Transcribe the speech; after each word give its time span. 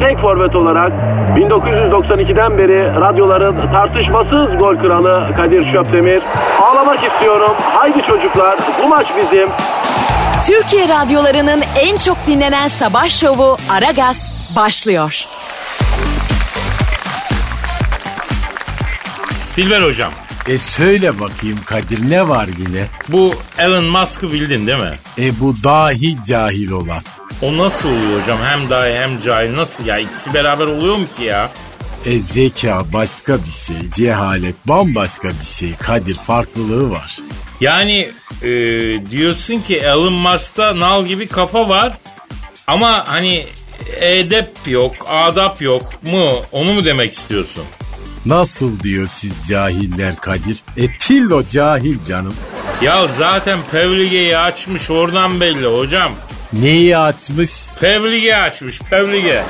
tek 0.00 0.18
forvet 0.18 0.56
olarak 0.56 0.92
1992'den 1.36 2.58
beri 2.58 3.00
radyoların 3.00 3.72
tartışmasız 3.72 4.58
gol 4.58 4.76
kralı 4.76 5.34
Kadir 5.36 5.72
Şöpdemir. 5.72 6.22
Ağlamak 6.62 7.04
istiyorum. 7.04 7.52
Haydi 7.74 8.02
çocuklar 8.02 8.58
bu 8.82 8.88
maç 8.88 9.06
bizim. 9.22 9.48
Türkiye 10.46 10.88
radyolarının 10.88 11.62
en 11.80 11.96
çok 11.96 12.16
dinlenen 12.26 12.68
sabah 12.68 13.08
şovu 13.08 13.56
Aragaz 13.70 14.52
başlıyor. 14.56 15.24
Dilber 19.56 19.82
hocam. 19.82 20.10
E 20.48 20.58
söyle 20.58 21.20
bakayım 21.20 21.58
Kadir 21.64 22.10
ne 22.10 22.28
var 22.28 22.48
yine? 22.58 22.84
Bu 23.08 23.34
Elon 23.58 23.84
Musk'ı 23.84 24.32
bildin 24.32 24.66
değil 24.66 24.78
mi? 24.78 24.94
E 25.18 25.40
bu 25.40 25.54
dahi 25.64 26.16
cahil 26.28 26.70
olan. 26.70 27.02
O 27.42 27.56
nasıl 27.56 27.88
oluyor 27.88 28.20
hocam? 28.20 28.38
Hem 28.42 28.70
dahi 28.70 28.92
hem 28.92 29.20
cahil 29.20 29.56
nasıl 29.56 29.86
ya? 29.86 29.98
İkisi 29.98 30.34
beraber 30.34 30.66
oluyor 30.66 30.96
mu 30.96 31.06
ki 31.16 31.24
ya? 31.24 31.50
E 32.06 32.20
zeka 32.20 32.82
başka 32.92 33.38
bir 33.46 33.52
şey, 33.52 33.76
cehalet 33.94 34.54
bambaşka 34.64 35.28
bir 35.28 35.46
şey. 35.46 35.74
Kadir 35.74 36.14
farklılığı 36.14 36.90
var. 36.90 37.16
Yani 37.60 38.08
e, 38.42 38.48
diyorsun 39.10 39.58
ki 39.58 39.76
Elon 39.76 40.12
Musk'ta 40.12 40.78
nal 40.80 41.06
gibi 41.06 41.26
kafa 41.26 41.68
var 41.68 41.98
ama 42.66 43.04
hani 43.06 43.46
edep 44.00 44.50
yok, 44.66 44.92
adap 45.08 45.62
yok 45.62 45.82
mu? 46.02 46.32
Onu 46.52 46.72
mu 46.72 46.84
demek 46.84 47.12
istiyorsun? 47.12 47.64
Nasıl 48.26 48.80
diyor 48.80 49.06
siz 49.06 49.32
cahiller 49.48 50.16
Kadir? 50.16 50.62
E 50.76 50.98
tillo 50.98 51.42
cahil 51.52 52.04
canım. 52.08 52.34
Ya 52.82 53.08
zaten 53.18 53.58
Pevlige'yi 53.72 54.38
açmış 54.38 54.90
oradan 54.90 55.40
belli 55.40 55.66
hocam. 55.66 56.10
Neyi 56.60 56.98
açmış? 56.98 57.50
Pevlige 57.80 58.36
açmış 58.36 58.80
Pevlige. 58.80 59.42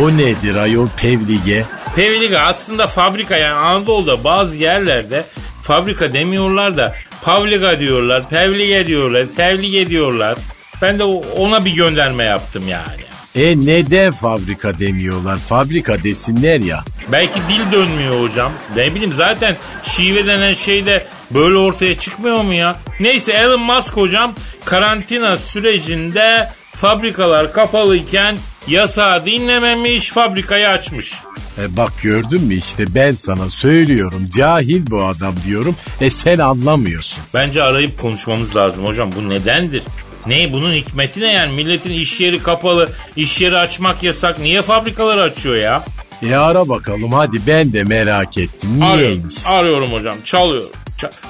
O 0.00 0.10
nedir 0.10 0.54
ayol 0.54 0.88
pevlige? 1.02 1.64
Pevlige 1.96 2.38
aslında 2.38 2.86
fabrika 2.86 3.36
yani 3.36 3.54
Anadolu'da 3.54 4.24
bazı 4.24 4.56
yerlerde 4.56 5.24
fabrika 5.62 6.12
demiyorlar 6.12 6.76
da 6.76 6.96
Pavliga 7.22 7.78
diyorlar, 7.78 8.28
Pevlige 8.28 8.86
diyorlar, 8.86 9.26
Pevlige 9.36 9.90
diyorlar. 9.90 10.38
Ben 10.82 10.98
de 10.98 11.04
ona 11.36 11.64
bir 11.64 11.74
gönderme 11.74 12.24
yaptım 12.24 12.68
yani. 12.68 13.02
E 13.34 13.66
neden 13.66 14.12
fabrika 14.12 14.78
demiyorlar? 14.78 15.36
Fabrika 15.36 16.02
desinler 16.02 16.60
ya. 16.60 16.84
Belki 17.12 17.40
dil 17.48 17.72
dönmüyor 17.72 18.28
hocam. 18.28 18.52
Ne 18.76 18.94
bileyim 18.94 19.12
zaten 19.12 19.56
şive 19.82 20.26
denen 20.26 20.54
şey 20.54 20.86
de 20.86 21.06
böyle 21.34 21.56
ortaya 21.56 21.98
çıkmıyor 21.98 22.42
mu 22.42 22.54
ya? 22.54 22.76
Neyse 23.00 23.32
Elon 23.32 23.60
Musk 23.60 23.96
hocam 23.96 24.34
karantina 24.64 25.36
sürecinde 25.36 26.48
fabrikalar 26.76 27.52
kapalıyken 27.52 28.36
yasağı 28.68 29.26
dinlememiş 29.26 30.10
fabrikayı 30.10 30.68
açmış. 30.68 31.12
E 31.58 31.76
bak 31.76 31.92
gördün 32.02 32.42
mü 32.42 32.54
işte 32.54 32.84
ben 32.94 33.12
sana 33.12 33.50
söylüyorum 33.50 34.26
cahil 34.36 34.90
bu 34.90 35.04
adam 35.04 35.34
diyorum 35.46 35.76
e 36.00 36.10
sen 36.10 36.38
anlamıyorsun. 36.38 37.24
Bence 37.34 37.62
arayıp 37.62 38.00
konuşmamız 38.00 38.56
lazım 38.56 38.84
hocam 38.84 39.10
bu 39.16 39.28
nedendir? 39.28 39.82
Ne 40.26 40.52
bunun 40.52 40.72
hikmeti 40.72 41.20
ne 41.20 41.32
yani 41.32 41.52
milletin 41.52 41.92
iş 41.92 42.20
yeri 42.20 42.42
kapalı 42.42 42.88
iş 43.16 43.40
yeri 43.40 43.56
açmak 43.56 44.02
yasak 44.02 44.38
niye 44.38 44.62
fabrikaları 44.62 45.22
açıyor 45.22 45.56
ya? 45.56 45.84
E 46.22 46.34
ara 46.34 46.68
bakalım 46.68 47.12
hadi 47.12 47.40
ben 47.46 47.72
de 47.72 47.84
merak 47.84 48.38
ettim 48.38 48.80
niyeymiş? 48.80 49.46
Arıyorum, 49.46 49.58
arıyorum 49.58 49.92
hocam 49.92 50.14
çalıyorum. 50.24 50.70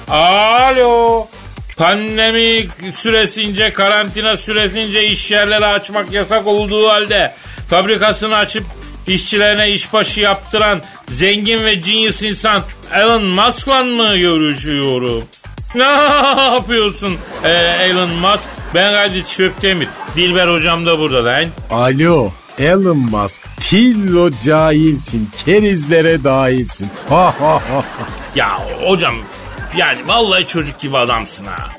Alo. 0.09 1.27
Pandemi 1.77 2.67
süresince, 2.93 3.73
karantina 3.73 4.37
süresince 4.37 5.03
iş 5.03 5.31
yerleri 5.31 5.65
açmak 5.65 6.11
yasak 6.11 6.47
olduğu 6.47 6.89
halde 6.89 7.33
fabrikasını 7.69 8.37
açıp 8.37 8.63
işçilerine 9.07 9.71
işbaşı 9.71 10.21
yaptıran 10.21 10.81
zengin 11.09 11.63
ve 11.63 11.73
genius 11.73 12.21
insan 12.23 12.61
Elon 12.93 13.23
Musk'la 13.23 13.83
mı 13.83 14.17
görüşüyorum? 14.17 15.23
Ne 15.75 15.83
yapıyorsun 15.83 17.17
ee, 17.43 17.49
Elon 17.49 18.09
Musk? 18.09 18.43
Ben 18.75 18.93
Kadir 18.93 19.23
Çöptemir. 19.23 19.87
Dilber 20.15 20.47
hocam 20.47 20.85
da 20.85 20.99
burada 20.99 21.25
lan. 21.25 21.45
Alo 21.71 22.31
Elon 22.59 22.97
Musk 22.97 23.41
tillo 23.59 24.29
cahilsin 24.45 25.29
kerizlere 25.45 26.23
dahilsin. 26.23 26.89
Ha 27.09 27.35
ha 27.39 27.53
ha. 27.53 27.83
Ya 28.35 28.59
hocam 28.81 29.15
yani 29.77 30.07
vallahi 30.07 30.47
çocuk 30.47 30.79
gibi 30.79 30.97
adamsın 30.97 31.45
ha. 31.45 31.69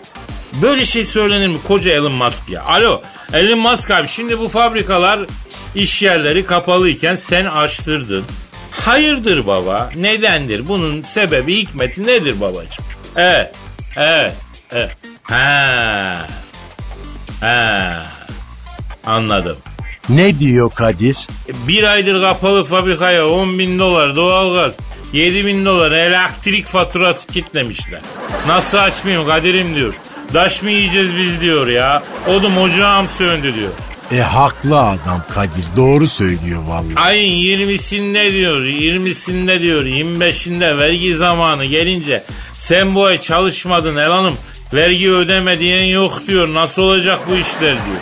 Böyle 0.63 0.85
şey 0.87 1.05
söylenir 1.05 1.49
mi 1.49 1.59
koca 1.69 1.93
Elon 1.93 2.13
Musk 2.13 2.49
ya? 2.49 2.63
Alo 2.63 3.03
Elon 3.33 3.59
Musk 3.59 3.91
abi 3.91 4.09
şimdi 4.09 4.39
bu 4.39 4.49
fabrikalar 4.49 5.21
iş 5.75 6.03
yerleri 6.03 6.47
kapalıyken 6.47 7.17
sen 7.17 7.45
açtırdın. 7.45 8.25
Hayırdır 8.71 9.47
baba? 9.47 9.91
Nedendir? 9.97 10.69
Bunun 10.69 11.03
sebebi 11.03 11.57
hikmeti 11.57 12.07
nedir 12.07 12.41
babacığım? 12.41 12.85
Evet. 13.17 13.55
Evet. 13.97 14.35
evet. 14.73 14.97
Ha. 15.23 16.27
Ha. 17.41 18.07
Anladım. 19.07 19.57
Ne 20.09 20.39
diyor 20.41 20.71
Kadir? 20.71 21.27
Bir 21.69 21.85
aydır 21.85 22.21
kapalı 22.21 22.65
fabrikaya 22.65 23.29
10 23.29 23.59
bin 23.59 23.79
dolar 23.79 24.17
doğalgaz, 24.17 24.75
7 25.15 25.47
bin 25.47 25.65
dolar 25.65 25.93
elektrik 25.93 26.67
faturası 26.67 27.27
kitlemişler. 27.27 28.01
Nasıl 28.47 28.79
açmayayım 28.79 29.29
Kadir'im 29.29 29.75
diyor. 29.75 29.95
Daş 30.35 30.63
mı 30.63 30.71
yiyeceğiz 30.71 31.17
biz 31.17 31.41
diyor 31.41 31.67
ya. 31.67 32.03
Odum 32.29 32.59
ocağım 32.59 33.09
söndü 33.09 33.55
diyor. 33.55 33.71
E 34.13 34.23
haklı 34.23 34.81
adam 34.81 35.23
Kadir 35.35 35.65
doğru 35.77 36.09
söylüyor 36.09 36.63
vallahi. 36.63 36.97
Ayın 36.97 37.59
20'sinde 37.59 38.33
diyor, 38.33 38.61
20'sinde 38.61 39.61
diyor, 39.61 39.85
25'inde 39.85 40.79
vergi 40.79 41.17
zamanı 41.17 41.65
gelince 41.65 42.23
sen 42.53 42.95
bu 42.95 43.05
ay 43.05 43.21
çalışmadın 43.21 43.97
Elan'ım. 43.97 44.35
Vergi 44.75 45.11
ödeme 45.11 45.59
diyen 45.59 45.85
yok 45.85 46.23
diyor. 46.29 46.55
Nasıl 46.55 46.83
olacak 46.83 47.21
bu 47.31 47.35
işler 47.35 47.77
diyor. 47.87 48.01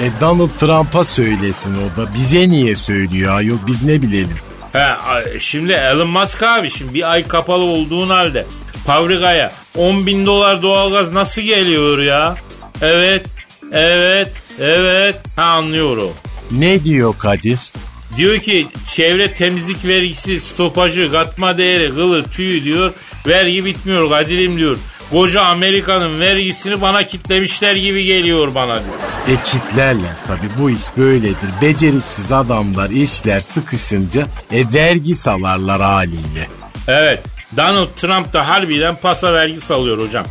E 0.00 0.20
Donald 0.20 0.50
Trump'a 0.60 1.04
söylesin 1.04 1.74
o 1.74 1.96
da. 1.96 2.14
Bize 2.14 2.48
niye 2.48 2.76
söylüyor 2.76 3.36
ayol 3.36 3.58
biz 3.66 3.82
ne 3.82 4.02
bilelim. 4.02 4.49
He, 4.72 5.40
şimdi 5.40 5.72
Elon 5.72 6.08
Musk 6.08 6.42
abi 6.42 6.70
şimdi 6.70 6.94
bir 6.94 7.12
ay 7.12 7.28
kapalı 7.28 7.64
olduğun 7.64 8.10
halde 8.10 8.46
fabrikaya 8.86 9.52
10 9.76 10.06
bin 10.06 10.26
dolar 10.26 10.62
doğalgaz 10.62 11.12
nasıl 11.12 11.42
geliyor 11.42 11.98
ya? 11.98 12.34
Evet, 12.82 13.26
evet, 13.72 14.28
evet. 14.60 15.16
Ha 15.36 15.42
anlıyorum. 15.42 16.10
Ne 16.50 16.84
diyor 16.84 17.14
Kadir? 17.18 17.60
Diyor 18.16 18.38
ki 18.38 18.68
çevre 18.94 19.34
temizlik 19.34 19.84
vergisi, 19.84 20.40
stopajı, 20.40 21.12
katma 21.12 21.58
değeri, 21.58 21.94
kılı, 21.94 22.24
tüyü 22.24 22.64
diyor. 22.64 22.92
Vergi 23.26 23.64
bitmiyor 23.64 24.10
Kadir'im 24.10 24.56
diyor. 24.58 24.76
Koca 25.10 25.42
Amerika'nın 25.42 26.20
vergisini 26.20 26.82
bana 26.82 27.02
kitlemişler 27.06 27.76
gibi 27.76 28.04
geliyor 28.04 28.54
bana 28.54 28.74
diyor. 28.74 28.94
E 29.28 29.44
kitlerler 29.44 30.16
tabi 30.26 30.46
bu 30.58 30.70
iş 30.70 30.82
böyledir. 30.96 31.50
Beceriksiz 31.62 32.32
adamlar 32.32 32.90
işler 32.90 33.40
sıkışınca 33.40 34.26
e 34.52 34.72
vergi 34.72 35.14
salarlar 35.14 35.80
haliyle. 35.80 36.48
Evet 36.88 37.22
Donald 37.56 37.88
Trump 37.96 38.32
da 38.32 38.48
harbiden 38.48 38.96
pasa 38.96 39.34
vergi 39.34 39.60
salıyor 39.60 39.98
hocam. 40.08 40.24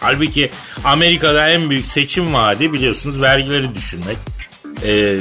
Halbuki 0.00 0.50
Amerika'da 0.84 1.48
en 1.48 1.70
büyük 1.70 1.86
seçim 1.86 2.34
vaadi 2.34 2.72
biliyorsunuz 2.72 3.22
vergileri 3.22 3.74
düşürmek. 3.74 4.16
Ee, 4.84 5.18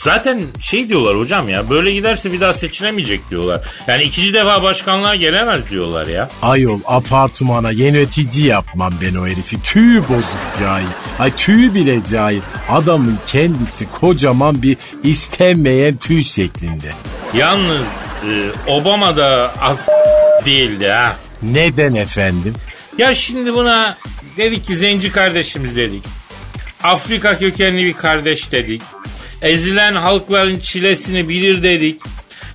zaten 0.00 0.42
şey 0.60 0.88
diyorlar 0.88 1.18
hocam 1.18 1.48
ya 1.48 1.70
böyle 1.70 1.92
giderse 1.92 2.32
bir 2.32 2.40
daha 2.40 2.54
seçilemeyecek 2.54 3.30
diyorlar. 3.30 3.60
Yani 3.86 4.02
ikinci 4.02 4.34
defa 4.34 4.62
başkanlığa 4.62 5.14
gelemez 5.14 5.70
diyorlar 5.70 6.06
ya. 6.06 6.28
Ayol 6.42 6.80
apartmana 6.86 7.70
yönetici 7.70 8.46
yapmam 8.46 8.92
ben 9.02 9.14
o 9.14 9.26
herifi. 9.26 9.62
Tüyü 9.62 10.02
bozuk 10.08 10.38
cahil. 10.60 10.86
Ay 11.18 11.36
tüyü 11.36 11.74
bile 11.74 12.04
cahil. 12.10 12.40
Adamın 12.68 13.18
kendisi 13.26 13.90
kocaman 13.90 14.62
bir 14.62 14.76
istenmeyen 15.02 15.96
tüy 15.96 16.24
şeklinde. 16.24 16.90
Yalnız 17.34 17.82
e, 18.28 18.50
Obama 18.66 19.16
da 19.16 19.52
az 19.60 19.88
değildi 20.44 20.88
ha. 20.88 21.16
Neden 21.42 21.94
efendim? 21.94 22.54
Ya 22.98 23.14
şimdi 23.14 23.54
buna 23.54 23.96
dedik 24.36 24.66
ki 24.66 24.76
zenci 24.76 25.12
kardeşimiz 25.12 25.76
dedik. 25.76 26.04
Afrika 26.82 27.38
kökenli 27.38 27.84
bir 27.86 27.92
kardeş 27.92 28.52
dedik. 28.52 28.82
Ezilen 29.42 29.94
halkların 29.94 30.58
çilesini 30.58 31.28
bilir 31.28 31.62
dedik. 31.62 32.00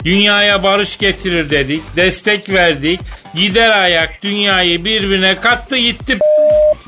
Dünyaya 0.05 0.63
barış 0.63 0.97
getirir 0.97 1.49
dedik. 1.49 1.81
Destek 1.95 2.49
verdik. 2.49 2.99
Gider 3.35 3.69
ayak 3.69 4.23
dünyayı 4.23 4.85
birbirine 4.85 5.39
kattı 5.39 5.77
gitti. 5.77 6.19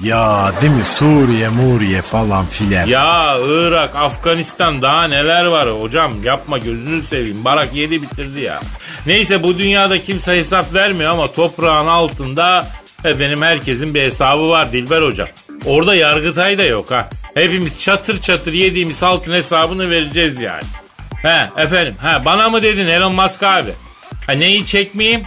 Ya 0.03 0.51
değil 0.61 0.73
mi 0.73 0.83
Suriye 0.83 1.49
Muriye 1.49 2.01
falan 2.01 2.45
filan. 2.45 2.87
Ya 2.87 3.37
Irak, 3.49 3.95
Afganistan 3.95 4.81
daha 4.81 5.07
neler 5.07 5.45
var 5.45 5.69
hocam 5.81 6.11
yapma 6.23 6.57
gözünü 6.57 7.01
seveyim. 7.01 7.45
Barak 7.45 7.75
yedi 7.75 8.01
bitirdi 8.01 8.39
ya. 8.39 8.59
Neyse 9.07 9.43
bu 9.43 9.57
dünyada 9.57 10.01
kimse 10.01 10.37
hesap 10.37 10.73
vermiyor 10.73 11.11
ama 11.11 11.31
toprağın 11.31 11.87
altında 11.87 12.67
efendim 13.05 13.41
herkesin 13.41 13.93
bir 13.93 14.01
hesabı 14.01 14.49
var 14.49 14.71
Dilber 14.71 15.01
hocam. 15.01 15.27
Orada 15.65 15.95
yargıtay 15.95 16.57
da 16.57 16.63
yok 16.63 16.91
ha. 16.91 17.09
Hepimiz 17.37 17.79
çatır 17.79 18.17
çatır 18.17 18.53
yediğimiz 18.53 19.01
halkın 19.01 19.33
hesabını 19.33 19.89
vereceğiz 19.89 20.41
yani. 20.41 20.63
He 21.21 21.49
efendim 21.57 21.95
he 22.01 22.25
bana 22.25 22.49
mı 22.49 22.61
dedin 22.61 22.87
Elon 22.87 23.15
Musk 23.15 23.43
abi? 23.43 23.71
Ha 24.27 24.31
neyi 24.31 24.65
çekmeyeyim? 24.65 25.21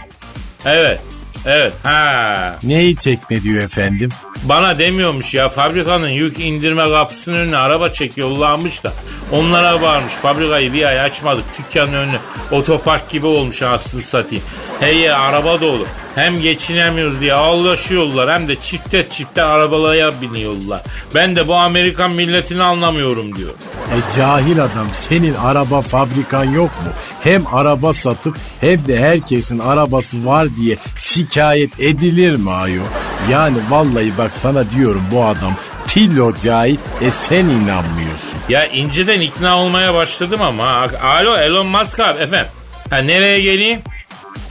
Evet. 0.65 0.99
Evet. 1.45 1.73
Ha. 1.83 2.55
Neyi 2.63 2.95
çekme 2.95 3.43
diyor 3.43 3.63
efendim? 3.63 4.09
Bana 4.43 4.79
demiyormuş 4.79 5.33
ya 5.33 5.49
fabrikanın 5.49 6.09
yük 6.09 6.39
indirme 6.39 6.89
kapısının 6.89 7.35
önüne 7.35 7.57
araba 7.57 7.89
çek 7.89 8.17
yollanmış 8.17 8.83
da 8.83 8.93
onlara 9.31 9.81
varmış 9.81 10.13
fabrikayı 10.13 10.73
bir 10.73 10.83
ay 10.83 11.01
açmadık 11.01 11.43
dükkanın 11.59 11.93
önüne 11.93 12.19
otopark 12.51 13.09
gibi 13.09 13.25
olmuş 13.25 13.61
aslında 13.61 14.03
satayım. 14.03 14.43
Her 14.79 14.93
yer 14.93 15.19
araba 15.19 15.61
dolu 15.61 15.85
hem 16.15 16.41
geçinemiyoruz 16.41 17.21
diye 17.21 17.33
ağlaşıyorlar 17.33 18.33
hem 18.33 18.47
de 18.47 18.55
çifte 18.55 19.09
çifte 19.09 19.43
arabalara 19.43 20.21
biniyorlar. 20.21 20.81
Ben 21.15 21.35
de 21.35 21.47
bu 21.47 21.55
Amerikan 21.55 22.13
milletini 22.13 22.63
anlamıyorum 22.63 23.35
diyor. 23.35 23.49
E 23.91 24.17
cahil 24.17 24.63
adam 24.63 24.87
senin 24.93 25.33
araba 25.33 25.81
fabrikan 25.81 26.43
yok 26.43 26.69
mu? 26.69 26.91
Hem 27.21 27.43
araba 27.55 27.93
satıp 27.93 28.37
hem 28.61 28.87
de 28.87 28.99
herkesin 28.99 29.59
arabası 29.59 30.25
var 30.25 30.47
diye 30.55 30.77
şikayet 30.97 31.79
edilir 31.79 32.35
mi 32.35 32.51
ayol? 32.51 32.85
Yani 33.29 33.57
vallahi 33.69 34.17
bak 34.17 34.33
sana 34.33 34.69
diyorum 34.71 35.03
bu 35.11 35.25
adam 35.25 35.55
tillo 35.87 36.33
cahil 36.43 36.77
e 37.01 37.11
sen 37.11 37.45
inanmıyorsun. 37.45 38.39
Ya 38.49 38.65
inceden 38.65 39.21
ikna 39.21 39.59
olmaya 39.59 39.93
başladım 39.93 40.41
ama. 40.41 40.87
Alo 41.03 41.37
Elon 41.37 41.67
Musk 41.67 41.99
abi 41.99 42.19
efendim. 42.23 42.51
Ha 42.89 42.97
nereye 42.97 43.41
geleyim? 43.41 43.81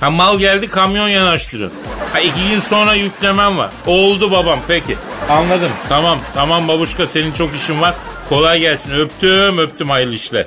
Ha 0.01 0.11
mal 0.11 0.39
geldi 0.39 0.69
kamyon 0.69 1.09
yanaştırın. 1.09 1.73
Ha 2.13 2.21
iki 2.21 2.49
gün 2.51 2.59
sonra 2.61 2.95
yüklemem 2.95 3.59
var. 3.59 3.71
Oldu 3.87 4.31
babam 4.31 4.61
peki. 4.69 4.97
Anladım. 5.29 5.71
Tamam 5.89 6.19
tamam 6.35 6.69
babuşka 6.69 7.07
senin 7.07 7.33
çok 7.33 7.55
işin 7.55 7.81
var. 7.81 7.95
Kolay 8.29 8.61
gelsin. 8.61 8.93
Öptüm 8.93 9.59
öptüm 9.59 9.91
hayırlı 9.91 10.15
işler. 10.15 10.47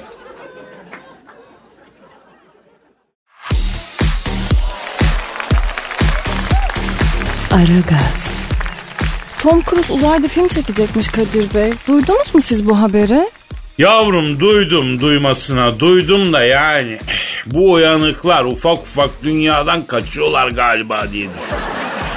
Aragaz. 7.54 8.50
Tom 9.42 9.62
Cruise 9.62 9.94
uzayda 9.94 10.28
film 10.28 10.48
çekecekmiş 10.48 11.08
Kadir 11.08 11.54
Bey. 11.54 11.74
Duydunuz 11.88 12.36
mu 12.36 12.42
siz 12.42 12.70
bu 12.70 12.80
haberi? 12.82 13.30
Yavrum 13.78 14.40
duydum 14.40 15.02
duymasına 15.02 15.80
duydum 15.80 16.34
da 16.34 16.44
yani 16.44 17.00
bu 17.46 17.72
uyanıklar 17.72 18.46
ufak 18.46 18.78
ufak 18.78 19.10
dünyadan 19.24 19.86
kaçıyorlar 19.86 20.48
galiba 20.48 20.98
diye 21.12 21.28
düşünüyorum. 21.30 21.68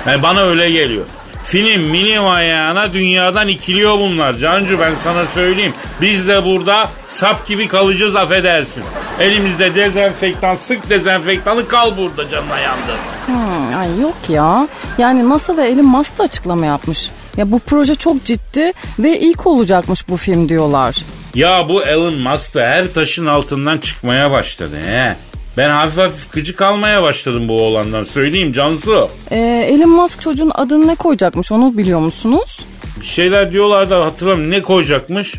Yani 0.06 0.22
bana 0.22 0.40
öyle 0.40 0.70
geliyor. 0.70 1.04
Film 1.46 1.82
milim 1.82 2.26
ayağına 2.26 2.92
dünyadan 2.92 3.48
ikiliyor 3.48 3.98
bunlar. 3.98 4.34
Cancu 4.34 4.80
ben 4.80 4.94
sana 4.94 5.26
söyleyeyim. 5.26 5.74
Biz 6.00 6.28
de 6.28 6.44
burada 6.44 6.88
sap 7.08 7.46
gibi 7.46 7.68
kalacağız 7.68 8.16
affedersin. 8.16 8.84
Elimizde 9.20 9.74
dezenfektan 9.74 10.56
sık 10.56 10.90
dezenfektanı 10.90 11.68
kal 11.68 11.96
burada 11.96 12.28
canına 12.28 12.58
yandı. 12.58 12.92
Hmm, 13.26 13.78
ay 13.78 14.00
yok 14.00 14.14
ya. 14.28 14.68
Yani 14.98 15.28
NASA 15.28 15.56
ve 15.56 15.68
Elon 15.68 15.84
Musk 15.86 16.18
da 16.18 16.22
açıklama 16.22 16.66
yapmış. 16.66 17.10
Ya 17.36 17.52
bu 17.52 17.58
proje 17.58 17.94
çok 17.94 18.24
ciddi 18.24 18.72
ve 18.98 19.20
ilk 19.20 19.46
olacakmış 19.46 20.08
bu 20.08 20.16
film 20.16 20.48
diyorlar. 20.48 20.96
Ya 21.34 21.68
bu 21.68 21.82
Elon 21.82 22.14
Musk 22.14 22.54
da 22.54 22.60
her 22.60 22.92
taşın 22.92 23.26
altından 23.26 23.78
çıkmaya 23.78 24.30
başladı 24.30 24.76
he. 24.86 25.16
Ben 25.56 25.70
hafif 25.70 25.98
hafif 25.98 26.32
gıcık 26.32 26.62
almaya 26.62 27.02
başladım 27.02 27.48
bu 27.48 27.62
oğlandan 27.62 28.04
söyleyeyim 28.04 28.52
Cansu. 28.52 29.08
Ee, 29.30 29.68
Elon 29.72 29.90
Musk 29.90 30.20
çocuğun 30.20 30.52
adını 30.54 30.86
ne 30.86 30.94
koyacakmış 30.94 31.52
onu 31.52 31.76
biliyor 31.76 32.00
musunuz? 32.00 32.60
Bir 33.00 33.06
şeyler 33.06 33.52
diyorlar 33.52 33.90
da 33.90 34.04
hatırlamıyorum 34.04 34.50
ne 34.50 34.62
koyacakmış? 34.62 35.34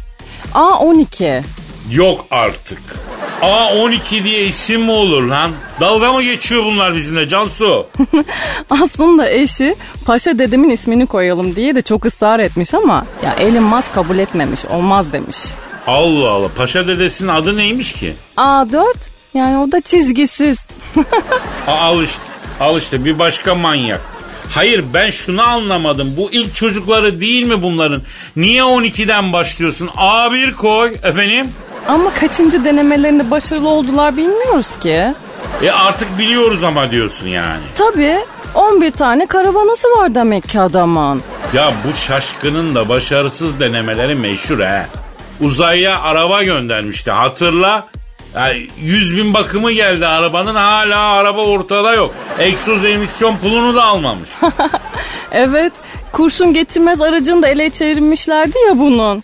A12. 0.54 1.42
Yok 1.92 2.26
artık. 2.32 2.80
A12 3.42 4.24
diye 4.24 4.46
isim 4.46 4.82
mi 4.82 4.92
olur 4.92 5.24
lan? 5.24 5.52
Dalga 5.80 6.14
mı 6.14 6.24
geçiyor 6.24 6.64
bunlar 6.66 6.96
bizimle 6.96 7.28
Cansu? 7.28 7.88
Aslında 8.70 9.30
eşi 9.30 9.76
Paşa 10.06 10.40
dedemin 10.40 10.70
ismini 10.70 11.06
koyalım 11.06 11.56
diye 11.56 11.76
de 11.76 11.82
çok 11.82 12.06
ısrar 12.06 12.40
etmiş 12.40 12.74
ama 12.74 13.06
ya 13.26 13.34
Elon 13.34 13.64
Musk 13.64 13.94
kabul 13.94 14.18
etmemiş 14.18 14.66
olmaz 14.66 15.14
demiş. 15.14 15.38
Allah 15.88 16.30
Allah 16.30 16.48
paşa 16.58 16.88
dedesinin 16.88 17.30
adı 17.30 17.58
neymiş 17.58 17.94
ki? 17.94 18.14
A4 18.38 18.84
yani 19.38 19.58
o 19.58 19.72
da 19.72 19.82
çizgisiz. 19.82 20.58
Al 21.68 22.04
işte 22.04 22.24
al 22.60 22.78
işte 22.78 23.06
bir 23.06 23.20
başka 23.20 23.56
manyak. 23.56 24.02
Hayır 24.52 24.84
ben 24.94 25.10
şunu 25.10 25.42
anlamadım. 25.44 26.14
Bu 26.18 26.30
ilk 26.32 26.56
çocukları 26.56 27.22
değil 27.22 27.44
mi 27.44 27.62
bunların? 27.62 28.02
Niye 28.36 28.62
12'den 28.62 29.34
başlıyorsun? 29.34 29.88
A1 29.88 30.54
koy 30.54 30.94
efendim. 31.04 31.48
Ama 31.88 32.14
kaçıncı 32.14 32.66
denemelerinde 32.66 33.32
başarılı 33.32 33.70
oldular 33.70 34.18
bilmiyoruz 34.18 34.76
ki. 34.80 35.14
E 35.62 35.72
artık 35.72 36.18
biliyoruz 36.18 36.64
ama 36.64 36.92
diyorsun 36.92 37.28
yani. 37.28 37.64
Tabii 37.76 38.18
11 38.56 38.92
tane 38.92 39.26
karavanası 39.26 39.88
var 39.88 40.16
demek 40.16 40.50
ki 40.50 40.60
adamın. 40.60 41.24
Ya 41.54 41.74
bu 41.88 41.98
şaşkının 41.98 42.76
da 42.76 42.90
başarısız 42.90 43.60
denemeleri 43.60 44.16
meşhur 44.16 44.60
he. 44.60 44.86
Uzaya 45.42 46.02
araba 46.02 46.44
göndermişti 46.44 47.12
hatırla. 47.12 47.88
Yani 48.38 48.68
100 48.82 49.18
bin 49.18 49.34
bakımı 49.34 49.72
geldi 49.72 50.08
arabanın 50.08 50.56
hala 50.56 51.00
araba 51.00 51.42
ortada 51.42 51.94
yok. 51.94 52.14
Egzoz 52.40 52.86
emisyon 52.86 53.38
pulunu 53.38 53.76
da 53.76 53.84
almamış. 53.84 54.30
Evet 55.32 55.74
kurşun 56.12 56.54
geçirmez 56.54 57.02
aracını 57.02 57.42
da 57.42 57.48
ele 57.48 57.70
çevirmişlerdi 57.70 58.58
ya 58.68 58.80
bunun. 58.80 59.24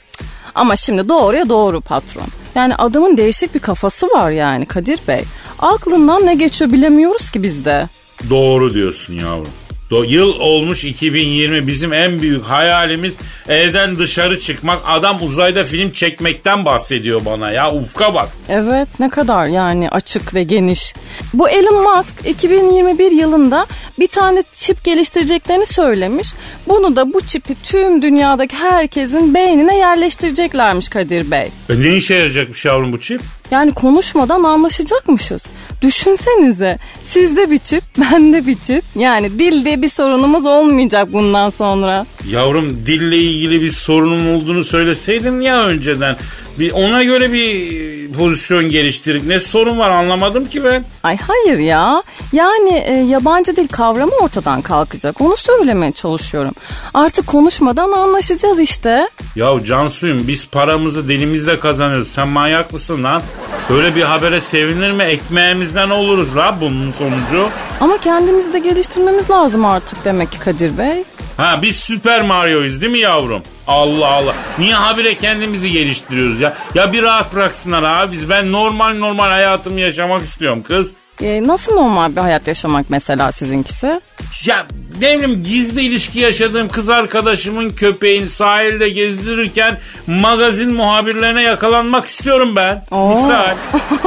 Ama 0.56 0.76
şimdi 0.76 1.10
doğruya 1.10 1.50
doğru 1.50 1.82
patron. 1.82 2.28
Yani 2.56 2.76
adamın 2.76 3.18
değişik 3.18 3.56
bir 3.56 3.60
kafası 3.60 4.08
var 4.08 4.32
yani 4.32 4.66
Kadir 4.66 5.00
Bey. 5.08 5.24
Aklından 5.60 6.26
ne 6.26 6.36
geçiyor 6.36 6.72
bilemiyoruz 6.72 7.32
ki 7.32 7.44
biz 7.44 7.66
de. 7.66 7.88
Doğru 8.30 8.74
diyorsun 8.74 9.14
yavrum. 9.14 9.63
Do- 9.94 10.04
Yıl 10.06 10.40
olmuş 10.40 10.84
2020 10.84 11.68
bizim 11.68 11.94
en 11.94 12.22
büyük 12.22 12.44
hayalimiz 12.46 13.14
evden 13.48 14.00
dışarı 14.00 14.40
çıkmak. 14.40 14.80
Adam 14.88 15.18
uzayda 15.22 15.64
film 15.64 15.92
çekmekten 15.92 16.66
bahsediyor 16.66 17.22
bana 17.26 17.52
ya 17.52 17.72
ufka 17.72 18.14
bak. 18.14 18.30
Evet 18.50 18.88
ne 19.00 19.10
kadar 19.10 19.46
yani 19.46 19.90
açık 19.90 20.34
ve 20.36 20.44
geniş. 20.44 20.94
Bu 21.34 21.50
Elon 21.50 21.84
Musk 21.84 22.16
2021 22.28 23.12
yılında 23.12 23.66
bir 24.00 24.08
tane 24.08 24.44
çip 24.54 24.84
geliştireceklerini 24.84 25.66
söylemiş. 25.66 26.28
Bunu 26.68 26.96
da 26.96 27.14
bu 27.14 27.22
çipi 27.22 27.56
tüm 27.64 28.02
dünyadaki 28.02 28.56
herkesin 28.56 29.34
beynine 29.34 29.78
yerleştireceklermiş 29.78 30.90
Kadir 30.90 31.32
Bey. 31.32 31.52
E 31.70 31.82
ne 31.82 31.96
işe 31.98 32.16
yarayacakmış 32.16 32.66
yavrum 32.66 32.94
bu 32.94 33.00
çip? 33.02 33.22
Yani 33.52 33.74
konuşmadan 33.74 34.44
anlaşacakmışız. 34.44 35.46
Düşünsenize 35.82 36.80
sizde 37.04 37.52
bir 37.52 37.58
çip, 37.58 37.84
bende 37.98 38.48
bir 38.48 38.56
çip. 38.56 38.84
Yani 38.96 39.40
dil 39.40 39.66
diye 39.66 39.82
bir 39.82 39.90
sorunumuz 39.90 40.46
olmayacak 40.46 41.14
bundan 41.14 41.50
sonra. 41.50 42.06
Yavrum 42.30 42.86
dille 42.86 43.18
ilgili 43.18 43.62
bir 43.62 43.72
sorunum 43.72 44.36
olduğunu 44.36 44.64
söyleseydin 44.66 45.42
ya 45.42 45.66
önceden. 45.66 46.16
Bir 46.60 46.72
ona 46.72 47.04
göre 47.04 47.34
bir 47.34 48.12
pozisyon 48.12 48.70
geliştirdik. 48.70 49.28
Ne 49.28 49.40
sorun 49.40 49.80
var 49.80 49.90
anlamadım 49.90 50.46
ki 50.46 50.64
ben. 50.64 50.84
Ay 51.04 51.18
hayır 51.18 51.60
ya. 51.60 52.04
Yani 52.34 52.84
e, 52.88 52.94
yabancı 52.94 53.56
dil 53.56 53.68
kavramı 53.68 54.12
ortadan 54.22 54.62
kalkacak. 54.62 55.22
Onu 55.22 55.38
söylemeye 55.38 55.92
çalışıyorum. 55.92 56.54
Artık 56.94 57.28
konuşmadan 57.28 57.92
anlaşacağız 57.92 58.60
işte. 58.60 59.10
Ya 59.36 59.64
Cansu'yum 59.66 60.28
biz 60.28 60.48
paramızı 60.48 61.08
dilimizle 61.08 61.60
kazanıyoruz. 61.60 62.08
Sen 62.08 62.28
manyak 62.28 62.74
mısın 62.74 63.04
lan? 63.04 63.22
Böyle 63.70 63.96
bir 63.96 64.02
habere 64.02 64.42
sevinir 64.42 64.92
mi? 64.92 65.04
Ekmeğimizden 65.04 65.90
oluruz 65.90 66.38
la 66.38 66.58
bunun 66.62 66.92
sonucu. 66.92 67.50
Ama 67.80 67.98
kendimizi 67.98 68.54
de 68.54 68.60
geliştirmemiz 68.60 69.30
lazım 69.30 69.66
artık 69.66 70.06
demek 70.06 70.32
ki 70.32 70.40
Kadir 70.40 70.78
Bey. 70.78 71.04
Ha 71.38 71.60
biz 71.62 71.76
Süper 71.76 72.22
Mario'yuz 72.22 72.82
değil 72.82 72.92
mi 72.92 73.00
yavrum? 73.00 73.42
Allah 73.68 74.08
Allah. 74.08 74.36
Niye 74.60 74.74
habire 74.74 75.18
kendimizi 75.18 75.72
geliştiriyoruz 75.72 76.40
ya? 76.40 76.54
Ya 76.76 76.94
bir 76.94 77.04
rahat 77.04 77.34
bıraksınlar 77.34 77.84
abi 77.84 78.12
biz. 78.16 78.30
Ben 78.30 78.52
normal 78.52 78.98
normal 78.98 79.30
hayatımı 79.30 79.80
yaşamak 79.80 80.22
istiyorum 80.22 80.64
kız. 80.68 80.92
E, 81.22 81.48
nasıl 81.48 81.74
normal 81.74 82.16
bir 82.16 82.22
hayat 82.22 82.48
yaşamak 82.48 82.86
mesela 82.90 83.32
sizinkisi? 83.32 84.02
Ya 84.46 84.66
bileyim 85.02 85.44
gizli 85.44 85.82
ilişki 85.82 86.20
yaşadığım 86.20 86.68
kız 86.68 86.90
arkadaşımın 86.90 87.70
köpeğini 87.70 88.30
sahilde 88.30 88.90
gezdirirken 88.90 89.78
magazin 90.08 90.74
muhabirlerine 90.74 91.44
yakalanmak 91.44 92.06
istiyorum 92.06 92.56
ben. 92.56 92.86
Oo. 92.92 93.10
Misal. 93.10 93.56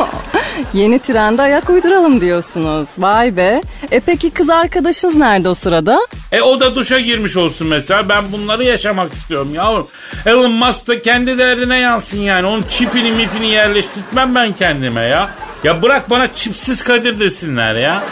Yeni 0.74 0.98
trende 0.98 1.42
ayak 1.42 1.70
uyduralım 1.70 2.20
diyorsunuz. 2.20 2.88
Vay 2.98 3.36
be. 3.36 3.62
E 3.90 4.00
peki 4.00 4.30
kız 4.30 4.50
arkadaşınız 4.50 5.16
nerede 5.16 5.48
o 5.48 5.54
sırada? 5.54 5.98
E 6.32 6.40
o 6.40 6.60
da 6.60 6.74
duşa 6.74 7.00
girmiş 7.00 7.36
olsun 7.36 7.66
mesela. 7.66 8.08
Ben 8.08 8.24
bunları 8.32 8.64
yaşamak 8.64 9.12
istiyorum 9.12 9.54
yavrum. 9.54 9.86
Elon 10.26 10.52
Musk 10.52 10.88
da 10.88 11.02
kendi 11.02 11.38
derdine 11.38 11.78
yansın 11.78 12.18
yani. 12.18 12.46
Onun 12.46 12.64
çipini 12.70 13.12
mipini 13.12 13.48
yerleştirtmem 13.48 14.34
ben 14.34 14.52
kendime 14.52 15.02
ya. 15.02 15.30
Ya 15.64 15.82
bırak 15.82 16.10
bana 16.10 16.34
çipsiz 16.34 16.82
Kadir 16.82 17.20
desinler 17.20 17.74
ya. 17.74 18.04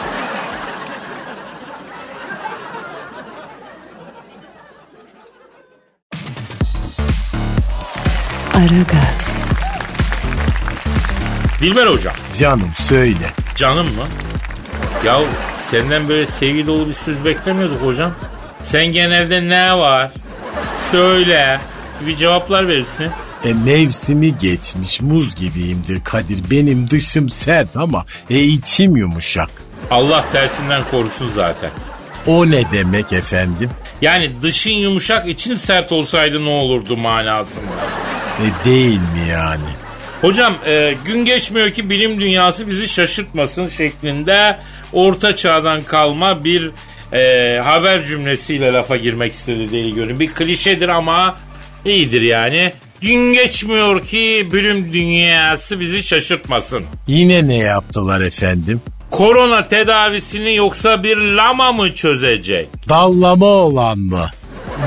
Aragaz, 8.55 9.47
Dilber 11.61 11.87
hocam. 11.87 12.15
Canım 12.39 12.71
söyle. 12.77 13.31
Canım 13.57 13.87
mı? 13.87 14.03
Ya 15.05 15.21
senden 15.71 16.09
böyle 16.09 16.27
sevgi 16.27 16.67
dolu 16.67 16.89
bir 16.89 16.93
söz 16.95 17.25
beklemiyorduk 17.25 17.83
hocam. 17.83 18.13
Sen 18.63 18.87
genelde 18.87 19.49
ne 19.49 19.79
var? 19.79 20.11
Söyle. 20.91 21.61
Bir 22.07 22.17
cevaplar 22.17 22.69
verirsin. 22.69 23.11
E 23.45 23.55
mevsimi 23.55 24.39
geçmiş 24.39 25.01
muz 25.01 25.35
gibiyimdir 25.35 26.05
Kadir. 26.05 26.51
Benim 26.51 26.91
dışım 26.91 27.31
sert 27.31 27.77
ama 27.77 28.05
e 28.31 28.41
içim 28.41 28.97
yumuşak. 28.97 29.51
Allah 29.91 30.25
tersinden 30.33 30.83
korusun 30.91 31.31
zaten. 31.35 31.71
O 32.27 32.51
ne 32.51 32.73
demek 32.73 33.13
efendim? 33.13 33.71
Yani 34.03 34.31
dışın 34.43 34.71
yumuşak 34.71 35.29
için 35.29 35.57
sert 35.57 35.93
olsaydı 35.93 36.45
ne 36.45 36.51
olurdu 36.51 36.97
manasında. 36.97 37.85
E 38.41 38.65
değil 38.65 38.99
mi 38.99 39.29
yani? 39.31 39.65
Hocam 40.21 40.55
e, 40.67 40.95
gün 41.05 41.25
geçmiyor 41.25 41.71
ki 41.71 41.91
bilim 41.91 42.21
dünyası 42.21 42.69
bizi 42.69 42.89
şaşırtmasın 42.89 43.69
şeklinde 43.69 44.59
orta 44.93 45.37
çağdan 45.37 45.83
kalma 45.83 46.45
bir 46.45 46.71
e, 47.13 47.59
haber 47.59 48.05
cümlesiyle 48.05 48.73
lafa 48.73 48.97
girmek 48.97 49.33
istedi 49.33 49.73
deli 49.73 49.95
görün. 49.95 50.21
Bir 50.21 50.29
klişedir 50.29 50.89
ama 50.89 51.37
iyidir 51.85 52.23
yani. 52.23 52.73
Gün 53.01 53.33
geçmiyor 53.33 54.07
ki 54.07 54.49
bilim 54.53 54.93
dünyası 54.93 55.81
bizi 55.81 56.03
şaşırtmasın. 56.03 56.85
Yine 57.07 57.49
ne 57.49 57.57
yaptılar 57.57 58.21
efendim? 58.21 58.81
Korona 59.11 59.69
tedavisini 59.69 60.55
yoksa 60.55 61.03
bir 61.03 61.17
lama 61.17 61.73
mı 61.73 61.95
çözecek? 61.95 62.69
Dallama 62.89 63.47
olan 63.47 63.99
mı? 63.99 64.27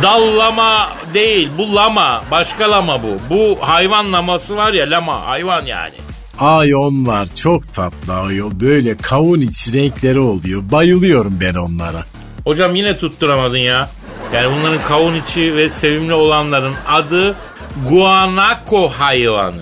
Dallama 0.04 0.90
değil 1.14 1.50
bu 1.58 1.76
lama 1.76 2.24
başka 2.32 2.72
lama 2.72 3.04
bu. 3.04 3.18
Bu 3.30 3.58
hayvan 3.62 4.14
laması 4.14 4.58
var 4.58 4.74
ya 4.74 4.90
lama 4.90 5.26
hayvan 5.26 5.66
yani. 5.66 5.96
Ay 6.40 6.76
onlar 6.76 7.28
çok 7.36 7.74
tatlı 7.74 8.14
ayol. 8.14 8.52
Böyle 8.60 8.98
kavun 8.98 9.42
iç 9.42 9.74
renkleri 9.74 10.20
oluyor. 10.20 10.62
Bayılıyorum 10.72 11.38
ben 11.42 11.54
onlara. 11.54 12.04
Hocam 12.44 12.76
yine 12.76 12.98
tutturamadın 12.98 13.58
ya. 13.58 13.90
Yani 14.34 14.56
bunların 14.58 14.84
kavun 14.88 15.16
içi 15.16 15.56
ve 15.56 15.70
sevimli 15.70 16.14
olanların 16.14 16.74
adı 16.88 17.36
guanaco 17.90 18.88
hayvanı. 18.88 19.62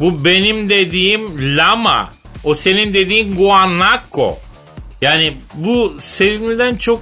Bu 0.00 0.24
benim 0.24 0.70
dediğim 0.70 1.56
lama. 1.56 2.10
O 2.44 2.54
senin 2.54 2.94
dediğin 2.94 3.36
guanaco. 3.36 4.38
Yani 5.02 5.32
bu 5.54 5.96
sevimliden 6.00 6.76
çok 6.76 7.00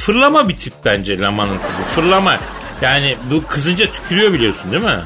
fırlama 0.00 0.48
bir 0.48 0.56
tip 0.56 0.72
bence 0.84 1.18
lamanın 1.18 1.58
tipi. 1.58 1.94
Fırlama. 1.94 2.36
Yani 2.82 3.16
bu 3.30 3.46
kızınca 3.46 3.86
tükürüyor 3.86 4.32
biliyorsun 4.32 4.72
değil 4.72 4.84
mi? 4.84 4.98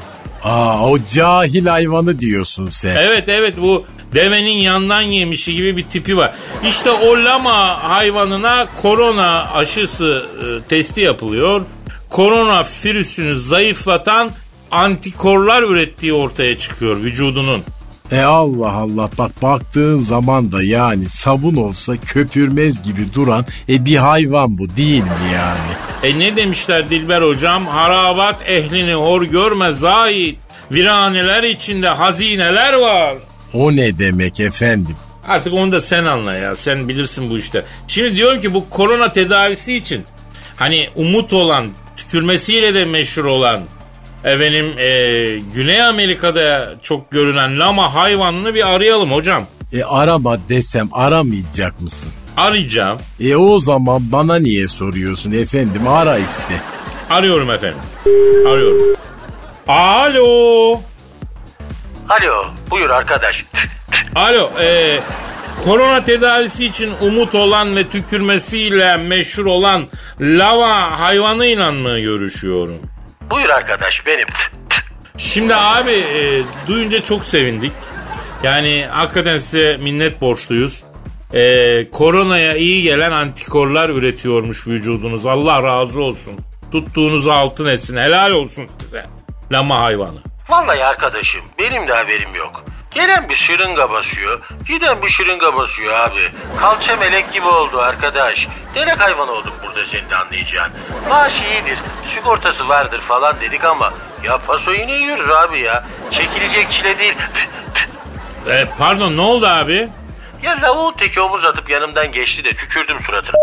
Aa 0.43 0.89
o 0.89 0.97
cahil 1.13 1.65
hayvanı 1.65 2.19
diyorsun 2.19 2.69
sen. 2.69 2.95
Evet 2.95 3.29
evet 3.29 3.55
bu 3.61 3.85
devenin 4.13 4.57
yandan 4.57 5.01
yemişi 5.01 5.55
gibi 5.55 5.77
bir 5.77 5.83
tipi 5.83 6.17
var. 6.17 6.33
İşte 6.67 6.91
o 6.91 7.23
lama 7.25 7.83
hayvanına 7.83 8.67
korona 8.81 9.51
aşısı 9.53 10.25
e, 10.41 10.67
testi 10.69 11.01
yapılıyor. 11.01 11.65
Korona 12.09 12.65
virüsünü 12.85 13.35
zayıflatan 13.35 14.29
antikorlar 14.71 15.63
ürettiği 15.63 16.13
ortaya 16.13 16.57
çıkıyor 16.57 16.97
vücudunun. 16.97 17.63
E 18.11 18.21
Allah 18.21 18.71
Allah 18.71 19.09
bak 19.17 19.41
baktığın 19.41 19.99
zaman 19.99 20.51
da 20.51 20.63
yani 20.63 21.09
sabun 21.09 21.55
olsa 21.55 21.97
köpürmez 21.97 22.83
gibi 22.83 23.13
duran 23.13 23.45
e 23.69 23.85
bir 23.85 23.95
hayvan 23.95 24.57
bu 24.57 24.77
değil 24.77 25.03
mi 25.03 25.09
yani? 25.33 25.71
E 26.03 26.19
ne 26.19 26.35
demişler 26.35 26.89
Dilber 26.89 27.21
hocam? 27.21 27.67
Harabat 27.67 28.49
ehlini 28.49 28.93
hor 28.93 29.23
görme 29.23 29.73
zahid. 29.73 30.35
Viraneler 30.71 31.43
içinde 31.43 31.87
hazineler 31.87 32.73
var. 32.73 33.15
O 33.53 33.75
ne 33.75 33.99
demek 33.99 34.39
efendim? 34.39 34.95
Artık 35.27 35.53
onu 35.53 35.71
da 35.71 35.81
sen 35.81 36.05
anla 36.05 36.33
ya. 36.33 36.55
Sen 36.55 36.87
bilirsin 36.87 37.29
bu 37.29 37.37
işte. 37.37 37.63
Şimdi 37.87 38.15
diyorum 38.15 38.41
ki 38.41 38.53
bu 38.53 38.69
korona 38.69 39.13
tedavisi 39.13 39.75
için 39.75 40.03
hani 40.55 40.89
umut 40.95 41.33
olan, 41.33 41.67
tükürmesiyle 41.97 42.73
de 42.73 42.85
meşhur 42.85 43.25
olan 43.25 43.61
efendim 44.25 44.79
e, 44.79 44.89
Güney 45.55 45.81
Amerika'da 45.81 46.75
çok 46.81 47.11
görülen 47.11 47.59
lama 47.59 47.93
hayvanını 47.95 48.55
bir 48.55 48.69
arayalım 48.69 49.11
hocam. 49.11 49.45
E 49.73 49.83
arama 49.83 50.37
desem 50.49 50.89
aramayacak 50.91 51.81
mısın? 51.81 52.11
Arayacağım. 52.37 52.97
E 53.19 53.35
o 53.35 53.59
zaman 53.59 54.11
bana 54.11 54.35
niye 54.35 54.67
soruyorsun 54.67 55.31
efendim 55.31 55.87
ara 55.87 56.17
işte. 56.17 56.61
Arıyorum 57.09 57.51
efendim. 57.51 57.79
Arıyorum. 58.47 58.95
Alo. 59.67 60.79
Alo 62.09 62.45
buyur 62.71 62.89
arkadaş. 62.89 63.45
Alo. 64.15 64.51
E, 64.61 64.99
korona 65.65 66.03
tedavisi 66.03 66.65
için 66.65 66.91
umut 67.01 67.35
olan 67.35 67.75
ve 67.75 67.87
tükürmesiyle 67.89 68.97
meşhur 68.97 69.45
olan 69.45 69.87
lava 70.19 70.99
hayvanıyla 70.99 71.71
mı 71.71 71.99
görüşüyorum? 71.99 72.79
Buyur 73.31 73.49
arkadaş 73.49 74.05
benim. 74.05 74.27
Şimdi 75.17 75.55
abi 75.55 75.91
e, 75.91 76.41
duyunca 76.67 77.03
çok 77.03 77.25
sevindik. 77.25 77.71
Yani 78.43 78.85
hakikaten 78.91 79.37
size 79.37 79.77
minnet 79.77 80.21
borçluyuz. 80.21 80.83
E, 81.33 81.91
koronaya 81.91 82.55
iyi 82.55 82.83
gelen 82.83 83.11
antikorlar 83.11 83.89
üretiyormuş 83.89 84.67
vücudunuz. 84.67 85.25
Allah 85.25 85.63
razı 85.63 86.01
olsun. 86.01 86.39
Tuttuğunuz 86.71 87.27
altın 87.27 87.67
etsin. 87.67 87.97
Helal 87.97 88.31
olsun 88.31 88.69
size. 88.81 89.05
Lama 89.51 89.79
hayvanı. 89.79 90.19
Vallahi 90.49 90.83
arkadaşım 90.83 91.41
benim 91.59 91.87
de 91.87 91.93
haberim 91.93 92.35
yok. 92.35 92.63
Gelen 92.95 93.29
bir 93.29 93.35
şırınga 93.35 93.89
basıyor, 93.91 94.41
giden 94.67 95.01
bir 95.01 95.09
şırınga 95.09 95.55
basıyor 95.55 95.99
abi. 95.99 96.31
Kalça 96.59 96.95
melek 96.95 97.33
gibi 97.33 97.47
oldu 97.47 97.79
arkadaş. 97.79 98.47
Derek 98.75 98.99
hayvanı 99.01 99.31
olduk 99.31 99.53
burada 99.65 99.85
senin 99.85 100.09
de 100.09 100.15
anlayacağın. 100.15 100.71
Maaş 101.09 101.41
iyidir, 101.41 101.77
sigortası 102.15 102.69
vardır 102.69 102.99
falan 102.99 103.35
dedik 103.41 103.63
ama 103.63 103.93
ya 104.23 104.37
paso 104.47 104.71
yine 104.71 104.91
yiyoruz 104.91 105.29
abi 105.29 105.59
ya. 105.59 105.85
Çekilecek 106.11 106.71
çile 106.71 106.99
değil. 106.99 107.15
E, 108.49 108.65
pardon 108.79 109.17
ne 109.17 109.21
oldu 109.21 109.47
abi? 109.47 109.89
ya 110.43 110.61
lavuğun 110.61 110.91
teki 110.91 111.21
omuz 111.21 111.45
atıp 111.45 111.69
yanımdan 111.69 112.11
geçti 112.11 112.43
de 112.43 112.49
tükürdüm 112.49 112.99
suratına 112.99 113.37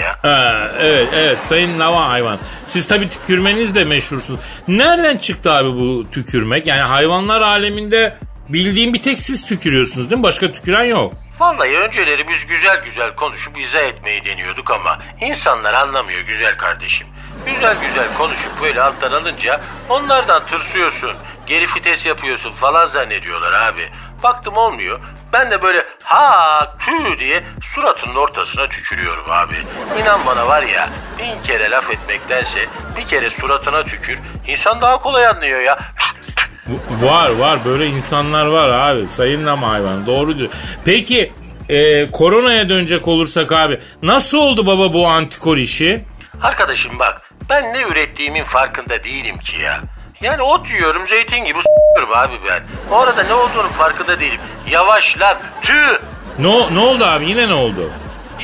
ya. 0.00 0.16
Ha, 0.22 0.68
evet 0.80 1.08
evet 1.14 1.38
sayın 1.42 1.78
lava 1.78 2.08
hayvan. 2.08 2.38
Siz 2.66 2.88
tabii 2.88 3.08
tükürmeniz 3.10 3.74
de 3.74 3.84
meşhursunuz. 3.84 4.40
Nereden 4.68 5.16
çıktı 5.16 5.52
abi 5.52 5.68
bu 5.68 6.10
tükürmek? 6.10 6.66
Yani 6.66 6.80
hayvanlar 6.80 7.40
aleminde 7.40 8.16
bildiğim 8.48 8.94
bir 8.94 9.02
tek 9.02 9.18
siz 9.18 9.46
tükürüyorsunuz 9.46 10.10
değil 10.10 10.18
mi? 10.18 10.22
Başka 10.22 10.52
tüküren 10.52 10.84
yok. 10.84 11.12
Vallahi 11.40 11.78
önceleri 11.78 12.28
biz 12.28 12.46
güzel 12.46 12.84
güzel 12.84 13.14
konuşup 13.14 13.60
izah 13.60 13.80
etmeyi 13.80 14.24
deniyorduk 14.24 14.70
ama 14.70 14.98
insanlar 15.20 15.74
anlamıyor 15.74 16.20
güzel 16.20 16.56
kardeşim. 16.56 17.06
Güzel 17.46 17.76
güzel 17.88 18.14
konuşup 18.18 18.62
böyle 18.62 18.82
alttan 18.82 19.12
alınca 19.12 19.60
onlardan 19.88 20.46
tırsıyorsun, 20.46 21.12
geri 21.46 21.66
fites 21.66 22.06
yapıyorsun 22.06 22.52
falan 22.52 22.86
zannediyorlar 22.86 23.52
abi. 23.52 23.88
Baktım 24.22 24.56
olmuyor. 24.56 25.00
Ben 25.32 25.50
de 25.50 25.62
böyle 25.62 25.84
ha 26.04 26.76
tü 26.78 27.18
diye 27.18 27.42
suratının 27.74 28.14
ortasına 28.14 28.68
tükürüyorum 28.68 29.30
abi. 29.30 29.54
İnan 30.02 30.20
bana 30.26 30.46
var 30.46 30.62
ya 30.62 30.88
bin 31.18 31.42
kere 31.42 31.70
laf 31.70 31.90
etmektense 31.90 32.66
bir 32.98 33.06
kere 33.06 33.30
suratına 33.30 33.82
tükür. 33.82 34.18
İnsan 34.46 34.82
daha 34.82 34.98
kolay 34.98 35.26
anlıyor 35.26 35.60
ya. 35.60 35.78
Var 37.02 37.30
var 37.30 37.58
böyle 37.64 37.86
insanlar 37.86 38.46
var 38.46 38.68
abi. 38.68 39.06
Sayın 39.08 39.46
lama 39.46 39.68
hayvan 39.68 40.06
doğru 40.06 40.38
diyor. 40.38 40.50
Peki 40.84 41.32
e, 41.68 42.10
koronaya 42.10 42.68
dönecek 42.68 43.08
olursak 43.08 43.52
abi 43.52 43.80
nasıl 44.02 44.38
oldu 44.38 44.66
baba 44.66 44.92
bu 44.94 45.06
antikor 45.06 45.56
işi? 45.56 46.04
Arkadaşım 46.42 46.98
bak 46.98 47.22
ben 47.50 47.72
ne 47.74 47.82
ürettiğimin 47.82 48.44
farkında 48.44 49.04
değilim 49.04 49.38
ki 49.38 49.60
ya. 49.60 49.80
Yani 50.20 50.42
ot 50.42 50.70
yiyorum 50.70 51.06
zeytin 51.06 51.44
gibi 51.44 51.58
s**yorum 51.98 52.12
abi 52.12 52.34
ben. 52.48 52.62
O 52.90 52.98
arada 52.98 53.22
ne 53.22 53.34
olduğunun 53.34 53.68
farkında 53.68 54.20
değilim. 54.20 54.40
Yavaş 54.70 55.20
lan 55.20 55.36
tüh. 55.62 55.98
Ne, 56.38 56.74
ne 56.74 56.80
oldu 56.80 57.04
abi 57.04 57.26
yine 57.28 57.48
ne 57.48 57.54
oldu? 57.54 57.90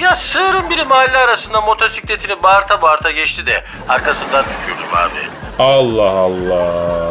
Ya 0.01 0.15
sığırın 0.15 0.71
biri 0.71 0.85
mahalle 0.85 1.19
arasında 1.19 1.61
motosikletini 1.61 2.43
bağırta 2.43 2.83
bağırta 2.83 3.11
geçti 3.11 3.47
de 3.47 3.65
arkasından 3.89 4.45
tükürdüm 4.45 4.95
abi. 4.95 5.29
Allah 5.59 6.11
Allah. 6.11 6.65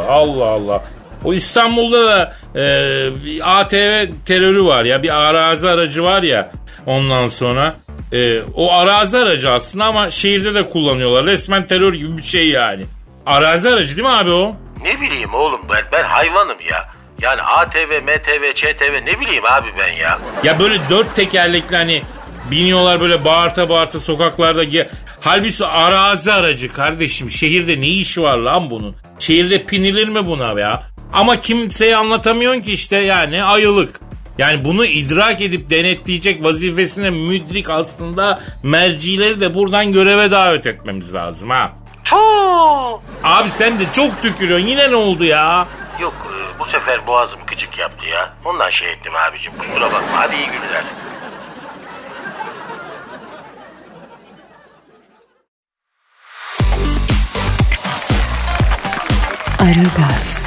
Allah 0.09 0.45
Allah. 0.45 0.83
O 1.25 1.33
İstanbul'da 1.33 2.05
da 2.07 2.35
e, 2.59 3.43
ATV 3.43 4.07
terörü 4.25 4.65
var 4.65 4.83
ya. 4.83 5.03
Bir 5.03 5.09
arazi 5.09 5.69
aracı 5.69 6.03
var 6.03 6.23
ya. 6.23 6.51
Ondan 6.85 7.27
sonra 7.27 7.75
e, 8.11 8.41
o 8.55 8.71
arazi 8.73 9.17
aracı 9.17 9.51
aslında 9.51 9.85
ama 9.85 10.09
şehirde 10.09 10.53
de 10.53 10.69
kullanıyorlar. 10.69 11.25
Resmen 11.25 11.67
terör 11.67 11.93
gibi 11.93 12.17
bir 12.17 12.23
şey 12.23 12.49
yani. 12.49 12.85
Arazi 13.25 13.69
aracı 13.69 13.97
değil 13.97 14.07
mi 14.07 14.15
abi 14.15 14.31
o? 14.31 14.55
Ne 14.83 15.01
bileyim 15.01 15.33
oğlum 15.33 15.61
ben, 15.69 15.83
ben 15.91 16.03
hayvanım 16.03 16.57
ya. 16.71 16.89
Yani 17.21 17.41
ATV, 17.41 18.01
MTV, 18.03 18.53
ÇTV 18.55 19.05
ne 19.05 19.19
bileyim 19.19 19.45
abi 19.45 19.67
ben 19.79 19.91
ya. 19.93 20.19
Ya 20.43 20.59
böyle 20.59 20.79
dört 20.89 21.15
tekerlekli 21.15 21.75
hani 21.75 22.01
biniyorlar 22.51 23.01
böyle 23.01 23.25
bağırta 23.25 23.69
bağırta 23.69 23.99
sokaklarda. 23.99 24.63
Ge- 24.63 24.89
Halbuki 25.21 25.65
arazi 25.65 26.31
aracı 26.33 26.73
kardeşim. 26.73 27.29
Şehirde 27.29 27.81
ne 27.81 27.87
işi 27.87 28.21
var 28.21 28.37
lan 28.37 28.69
bunun? 28.69 28.95
Şehirde 29.19 29.65
pinilir 29.65 30.07
mi 30.07 30.25
buna 30.25 30.59
ya? 30.59 30.83
Ama 31.13 31.35
kimseye 31.41 31.95
anlatamıyorsun 31.95 32.61
ki 32.61 32.73
işte 32.73 32.97
yani 32.97 33.43
ayılık. 33.43 33.99
Yani 34.37 34.65
bunu 34.65 34.85
idrak 34.85 35.41
edip 35.41 35.69
denetleyecek 35.69 36.43
vazifesine 36.43 37.09
müdrik 37.09 37.69
aslında 37.69 38.39
mercileri 38.63 39.41
de 39.41 39.53
buradan 39.53 39.91
göreve 39.93 40.31
davet 40.31 40.67
etmemiz 40.67 41.13
lazım 41.13 41.49
ha. 41.49 41.71
Tuuu. 42.05 43.01
Abi 43.23 43.49
sen 43.49 43.79
de 43.79 43.91
çok 43.91 44.21
tükürüyorsun 44.21 44.67
yine 44.67 44.91
ne 44.91 44.95
oldu 44.95 45.23
ya? 45.25 45.67
Yok 45.99 46.13
e, 46.29 46.59
bu 46.59 46.65
sefer 46.65 47.07
boğazım 47.07 47.39
gıcık 47.47 47.77
yaptı 47.77 48.05
ya. 48.05 48.33
Ondan 48.45 48.69
şey 48.69 48.91
ettim 48.91 49.13
abicim 49.15 49.53
kusura 49.57 49.85
bakma 49.85 50.19
hadi 50.19 50.35
iyi 50.35 50.45
günler. 50.45 50.83
Aragaz, 59.59 60.43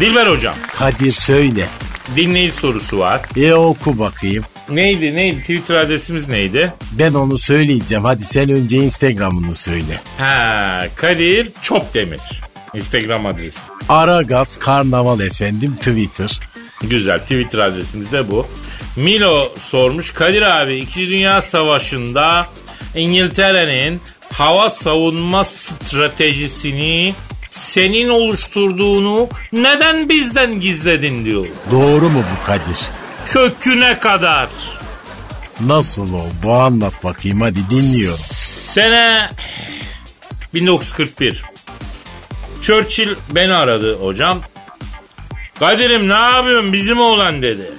Dilber 0.00 0.26
hocam 0.26 0.54
Kadir 0.78 1.12
söyle. 1.12 1.68
dinleyici 2.16 2.56
sorusu 2.56 2.98
var. 2.98 3.20
E 3.36 3.54
oku 3.54 3.98
bakayım. 3.98 4.44
Neydi 4.70 5.14
neydi 5.16 5.40
Twitter 5.40 5.74
adresimiz 5.74 6.28
neydi? 6.28 6.72
Ben 6.92 7.14
onu 7.14 7.38
söyleyeceğim. 7.38 8.04
Hadi 8.04 8.24
sen 8.24 8.50
önce 8.50 8.76
Instagram'ını 8.76 9.54
söyle. 9.54 10.00
Ha 10.18 10.86
Kadir 10.96 11.48
Çopdemir. 11.62 12.20
Instagram 12.74 13.26
adresi. 13.26 13.58
Aragaz 13.88 14.56
Karnaval 14.58 15.20
efendim 15.20 15.76
Twitter. 15.76 16.40
Güzel 16.82 17.18
Twitter 17.18 17.58
adresimiz 17.58 18.12
de 18.12 18.30
bu. 18.30 18.46
Milo 18.96 19.52
sormuş 19.60 20.10
Kadir 20.10 20.42
abi 20.42 20.76
2. 20.76 21.08
Dünya 21.08 21.42
Savaşı'nda 21.42 22.46
İngiltere'nin 22.94 24.00
hava 24.32 24.70
savunma 24.70 25.44
stratejisini 25.44 27.14
senin 27.50 28.08
oluşturduğunu 28.08 29.28
neden 29.52 30.08
bizden 30.08 30.60
gizledin 30.60 31.24
diyor. 31.24 31.46
Doğru 31.70 32.10
mu 32.10 32.22
bu 32.32 32.46
Kadir? 32.46 32.78
Köküne 33.24 33.98
kadar. 33.98 34.48
Nasıl 35.60 36.14
oldu 36.14 36.52
anlat 36.52 37.04
bakayım 37.04 37.40
hadi 37.40 37.70
dinliyorum. 37.70 38.24
Sene 38.72 39.30
1941. 40.54 41.42
Churchill 42.62 43.14
beni 43.30 43.54
aradı 43.54 43.98
hocam. 44.00 44.42
Kadir'im 45.58 46.08
ne 46.08 46.12
yapıyorsun 46.12 46.72
bizim 46.72 47.00
oğlan 47.00 47.42
dedi. 47.42 47.72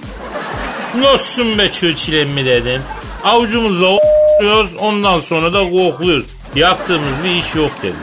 Nasılsın 0.98 1.58
be 1.58 1.72
Churchill 1.72 2.12
emmi 2.12 2.46
dedim. 2.46 2.82
Avucumuza 3.24 3.86
o**luyoruz 3.86 4.76
ondan 4.76 5.20
sonra 5.20 5.52
da 5.52 5.70
kokluyoruz. 5.70 6.26
Yaptığımız 6.54 7.24
bir 7.24 7.30
iş 7.30 7.54
yok 7.54 7.70
dedi. 7.82 7.96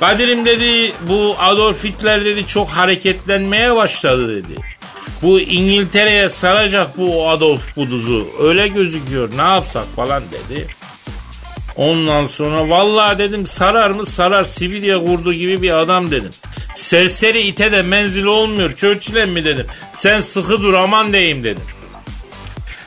Kadir'im 0.00 0.44
dedi 0.44 0.92
bu 1.00 1.36
Adolf 1.38 1.84
Hitler 1.84 2.24
dedi 2.24 2.46
çok 2.46 2.68
hareketlenmeye 2.68 3.74
başladı 3.76 4.36
dedi. 4.36 4.60
Bu 5.22 5.40
İngiltere'ye 5.40 6.28
saracak 6.28 6.98
bu 6.98 7.28
Adolf 7.28 7.76
Buduz'u 7.76 8.28
öyle 8.40 8.68
gözüküyor 8.68 9.28
ne 9.36 9.42
yapsak 9.42 9.84
falan 9.84 10.22
dedi. 10.22 10.66
Ondan 11.76 12.26
sonra 12.26 12.68
vallahi 12.68 13.18
dedim 13.18 13.46
sarar 13.46 13.90
mı 13.90 14.06
sarar 14.06 14.44
Sibirya 14.44 14.98
kurdu 14.98 15.32
gibi 15.32 15.62
bir 15.62 15.78
adam 15.78 16.10
dedim. 16.10 16.30
Serseri 16.74 17.40
ite 17.40 17.72
de 17.72 17.82
menzil 17.82 18.24
olmuyor 18.24 18.76
Churchill'e 18.76 19.26
mi 19.26 19.44
dedim. 19.44 19.66
Sen 19.92 20.20
sıkı 20.20 20.62
dur 20.62 20.74
aman 20.74 21.12
deyim 21.12 21.44
dedim. 21.44 21.62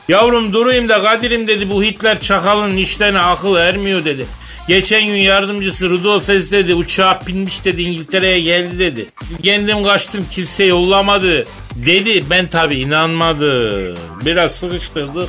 Yavrum 0.08 0.52
durayım 0.52 0.88
da 0.88 1.02
Kadir'im 1.02 1.48
dedi 1.48 1.70
bu 1.70 1.82
Hitler 1.82 2.20
çakalın 2.20 2.76
işlerine 2.76 3.20
akıl 3.20 3.56
ermiyor 3.56 4.04
dedi. 4.04 4.26
Geçen 4.68 5.06
gün 5.06 5.14
yardımcısı 5.14 5.90
Rudolf 5.90 6.28
Hess 6.28 6.50
dedi 6.50 6.74
uçağa 6.74 7.20
binmiş 7.26 7.64
dedi 7.64 7.82
İngiltere'ye 7.82 8.40
geldi 8.40 8.78
dedi. 8.78 9.06
Kendim 9.42 9.84
kaçtım 9.84 10.26
kimse 10.30 10.64
yollamadı 10.64 11.46
dedi 11.76 12.24
ben 12.30 12.46
tabi 12.46 12.76
inanmadım. 12.76 13.98
Biraz 14.24 14.54
sıkıştırdık. 14.54 15.28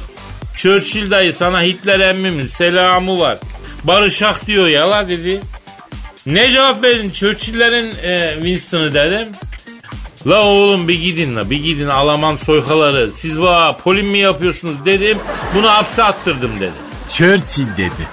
Churchill 0.58 1.12
dayı 1.12 1.34
sana 1.34 1.62
Hitler 1.62 2.00
emmimin 2.00 2.46
selamı 2.46 3.20
var. 3.20 3.38
Barışak 3.84 4.48
diyor 4.48 4.68
ya 4.68 4.92
la 4.92 5.10
dedi. 5.10 5.42
Ne 6.26 6.52
cevap 6.52 6.84
verdin 6.84 7.10
Churchill'lerin 7.10 7.96
e, 8.04 8.34
Winston'ı 8.36 8.94
dedim. 8.94 9.28
La 10.28 10.44
oğlum 10.44 10.88
bir 10.88 11.02
gidin 11.02 11.36
la 11.36 11.50
bir 11.50 11.64
gidin 11.64 11.88
Alman 11.88 12.36
soykaları. 12.36 13.12
Siz 13.12 13.42
va 13.42 13.78
polim 13.78 14.08
mi 14.08 14.18
yapıyorsunuz 14.18 14.86
dedim. 14.86 15.18
Bunu 15.56 15.70
hapse 15.70 16.04
attırdım 16.04 16.60
dedi. 16.60 16.72
Churchill 17.10 17.78
dedi. 17.78 18.08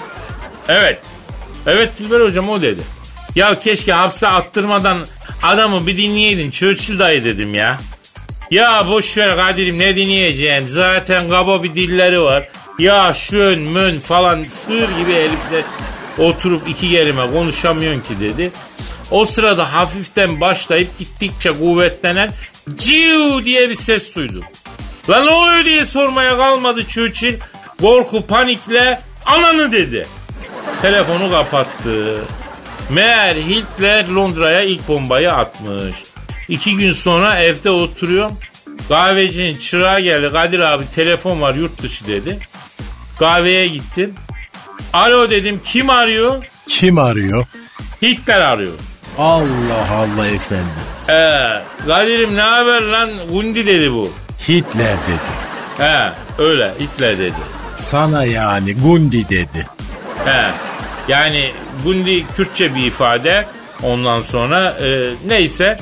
Evet. 0.68 1.11
Evet 1.66 1.98
Dilber 1.98 2.20
hocam 2.20 2.48
o 2.48 2.62
dedi. 2.62 2.80
Ya 3.36 3.60
keşke 3.60 3.92
hapse 3.92 4.28
attırmadan 4.28 4.98
adamı 5.42 5.86
bir 5.86 5.96
dinleyeydin 5.96 6.50
Churchill 6.50 6.98
dayı 6.98 7.24
dedim 7.24 7.54
ya. 7.54 7.78
Ya 8.50 8.88
boş 8.88 9.16
ver 9.16 9.36
Kadir'im 9.36 9.78
ne 9.78 9.96
dinleyeceğim 9.96 10.68
zaten 10.68 11.28
kaba 11.28 11.62
bir 11.62 11.74
dilleri 11.74 12.22
var. 12.22 12.48
Ya 12.78 13.14
şön 13.14 13.60
mön 13.60 13.98
falan 13.98 14.44
sığır 14.44 14.88
gibi 14.98 15.12
herifler 15.12 15.64
oturup 16.18 16.68
iki 16.68 16.90
kelime 16.90 17.30
konuşamıyorsun 17.30 18.00
ki 18.00 18.20
dedi. 18.20 18.52
O 19.10 19.26
sırada 19.26 19.72
hafiften 19.72 20.40
başlayıp 20.40 20.98
gittikçe 20.98 21.52
kuvvetlenen 21.52 22.30
ciu 22.76 23.44
diye 23.44 23.70
bir 23.70 23.74
ses 23.74 24.14
duydum. 24.14 24.44
Lan 25.10 25.26
ne 25.26 25.30
oluyor 25.30 25.64
diye 25.64 25.86
sormaya 25.86 26.36
kalmadı 26.36 26.84
Churchill. 26.88 27.34
Korku 27.80 28.26
panikle 28.26 29.00
ananı 29.26 29.72
dedi. 29.72 30.06
Telefonu 30.82 31.30
kapattı. 31.30 32.18
Meğer 32.90 33.36
Hitler 33.36 34.08
Londra'ya 34.08 34.62
ilk 34.62 34.88
bombayı 34.88 35.32
atmış. 35.32 35.96
İki 36.48 36.76
gün 36.76 36.92
sonra 36.92 37.38
evde 37.38 37.70
oturuyorum. 37.70 38.32
Kahvecinin 38.88 39.54
çırağı 39.54 40.00
geldi. 40.00 40.28
Kadir 40.32 40.60
abi 40.60 40.84
telefon 40.94 41.40
var 41.40 41.54
yurt 41.54 41.82
dışı 41.82 42.06
dedi. 42.06 42.38
Kahveye 43.18 43.66
gittim. 43.68 44.14
Alo 44.92 45.30
dedim 45.30 45.60
kim 45.64 45.90
arıyor? 45.90 46.44
Kim 46.68 46.98
arıyor? 46.98 47.46
Hitler 48.02 48.40
arıyor. 48.40 48.72
Allah 49.18 49.86
Allah 49.96 50.26
efendim. 50.26 50.66
Ee, 51.10 51.86
Kadir'im 51.86 52.36
ne 52.36 52.40
haber 52.40 52.82
lan? 52.82 53.10
Gundi 53.32 53.66
dedi 53.66 53.92
bu. 53.92 54.12
Hitler 54.48 54.96
dedi. 55.08 55.32
He 55.78 56.08
öyle 56.38 56.72
Hitler 56.80 57.18
dedi. 57.18 57.34
Sana 57.78 58.24
yani 58.24 58.74
Gundi 58.74 59.28
dedi. 59.28 59.66
He. 60.24 60.50
Yani 61.08 61.50
Gundi 61.84 62.26
Kürtçe 62.26 62.74
bir 62.74 62.86
ifade. 62.86 63.46
Ondan 63.82 64.22
sonra 64.22 64.76
e, 64.84 65.10
neyse 65.26 65.78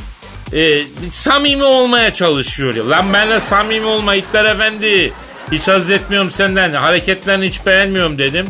e, 0.52 0.82
samimi 1.12 1.64
olmaya 1.64 2.14
çalışıyor. 2.14 2.74
ya. 2.74 2.90
Lan 2.90 3.12
benimle 3.12 3.40
samimi 3.40 3.86
olma 3.86 4.14
Hitler 4.14 4.44
Efendi. 4.44 5.12
Hiç 5.52 5.68
haz 5.68 5.90
etmiyorum 5.90 6.30
senden. 6.30 6.72
Hareketlerini 6.72 7.48
hiç 7.48 7.66
beğenmiyorum 7.66 8.18
dedim. 8.18 8.46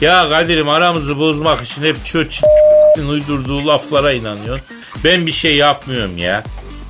Ya 0.00 0.28
Kadir'im 0.28 0.68
aramızı 0.68 1.18
bozmak 1.18 1.62
için 1.62 1.82
hep 1.84 2.04
Churchill'in 2.04 3.08
uydurduğu 3.08 3.66
laflara 3.66 4.12
inanıyorsun. 4.12 4.66
Ben 5.04 5.26
bir 5.26 5.32
şey 5.32 5.56
yapmıyorum 5.56 6.18
ya. 6.18 6.42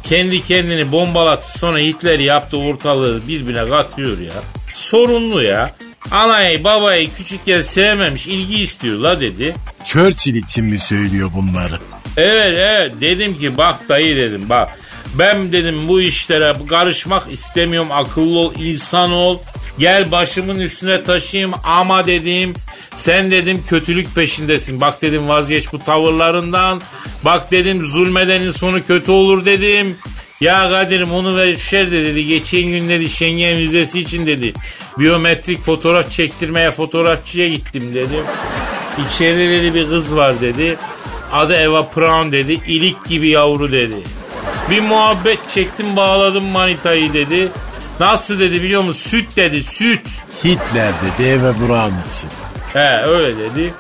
Kendi 0.03 0.46
kendini 0.46 0.92
bombalattı 0.92 1.59
sonra 1.59 1.79
Hitler 1.79 2.18
yaptı 2.18 2.57
ortalığı 2.59 3.29
birbirine 3.29 3.68
katıyor 3.68 4.18
ya. 4.18 4.33
Sorunlu 4.74 5.42
ya. 5.42 5.74
Anayı 6.11 6.64
babayı 6.64 7.14
küçükken 7.14 7.62
sevmemiş 7.62 8.27
ilgi 8.27 8.62
istiyor 8.62 8.99
la 8.99 9.21
dedi. 9.21 9.55
Churchill 9.85 10.35
için 10.35 10.64
mi 10.64 10.79
söylüyor 10.79 11.31
bunları? 11.35 11.79
Evet 12.16 12.55
evet 12.59 12.92
dedim 13.01 13.38
ki 13.38 13.57
bak 13.57 13.88
dayı 13.88 14.16
dedim 14.16 14.49
bak. 14.49 14.68
Ben 15.14 15.53
dedim 15.53 15.88
bu 15.88 16.01
işlere 16.01 16.53
karışmak 16.68 17.33
istemiyorum 17.33 17.88
akıllı 17.92 18.38
ol 18.38 18.55
insan 18.57 19.12
ol. 19.12 19.38
Gel 19.79 20.11
başımın 20.12 20.59
üstüne 20.59 21.03
taşıyayım 21.03 21.53
ama 21.64 22.07
dedim 22.07 22.55
sen 22.97 23.31
dedim 23.31 23.62
kötülük 23.68 24.14
peşindesin. 24.14 24.81
Bak 24.81 25.03
dedim 25.03 25.29
vazgeç 25.29 25.73
bu 25.73 25.79
tavırlarından. 25.79 26.83
Bak 27.25 27.51
dedim 27.53 27.87
zulmedenin 27.87 28.51
sonu 28.51 28.87
kötü 28.87 29.11
olur 29.11 29.44
dedim. 29.44 29.97
Ya 30.40 30.70
Kadir'im 30.70 31.12
onu 31.12 31.37
ver 31.37 31.57
şer 31.57 31.90
de 31.90 32.05
dedi. 32.05 32.27
Geçen 32.27 32.62
gün 32.62 32.88
dedi 32.88 33.09
Schengen 33.09 33.59
vizesi 33.59 33.98
için 33.98 34.27
dedi. 34.27 34.53
Biyometrik 34.98 35.64
fotoğraf 35.64 36.11
çektirmeye 36.11 36.70
fotoğrafçıya 36.70 37.48
gittim 37.48 37.94
dedim. 37.94 38.24
İçeride 39.07 39.51
dedi 39.51 39.74
bir 39.74 39.88
kız 39.88 40.16
var 40.16 40.40
dedi. 40.40 40.77
Adı 41.33 41.55
Eva 41.55 41.88
Braun 41.96 42.33
dedi. 42.33 42.53
İlik 42.53 43.05
gibi 43.05 43.29
yavru 43.29 43.72
dedi. 43.72 43.96
Bir 44.70 44.81
muhabbet 44.81 45.38
çektim 45.55 45.96
bağladım 45.96 46.44
manitayı 46.44 47.12
dedi. 47.12 47.48
Nasıl 48.01 48.40
dedi 48.40 48.62
biliyor 48.62 48.83
musun? 48.83 49.11
Süt 49.11 49.37
dedi 49.37 49.62
süt. 49.62 50.07
Hitler 50.44 50.92
dedi 51.03 51.29
eve 51.29 51.53
Brown 51.61 51.94
için. 52.12 52.31
He 52.72 53.03
öyle 53.07 53.38
dedi. 53.38 53.74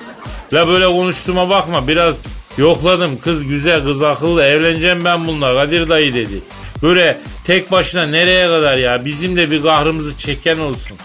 La 0.52 0.68
böyle 0.68 0.86
konuştuğuma 0.86 1.50
bakma 1.50 1.88
biraz 1.88 2.14
yokladım. 2.58 3.18
Kız 3.18 3.44
güzel 3.44 3.82
kız 3.84 4.02
akıllı 4.02 4.42
evleneceğim 4.42 5.04
ben 5.04 5.26
bununla 5.26 5.54
Kadir 5.54 5.88
dayı 5.88 6.14
dedi. 6.14 6.42
Böyle 6.82 7.18
tek 7.46 7.72
başına 7.72 8.06
nereye 8.06 8.46
kadar 8.46 8.76
ya 8.76 9.04
bizim 9.04 9.36
de 9.36 9.50
bir 9.50 9.62
kahrımızı 9.62 10.18
çeken 10.18 10.58
olsun. 10.58 10.96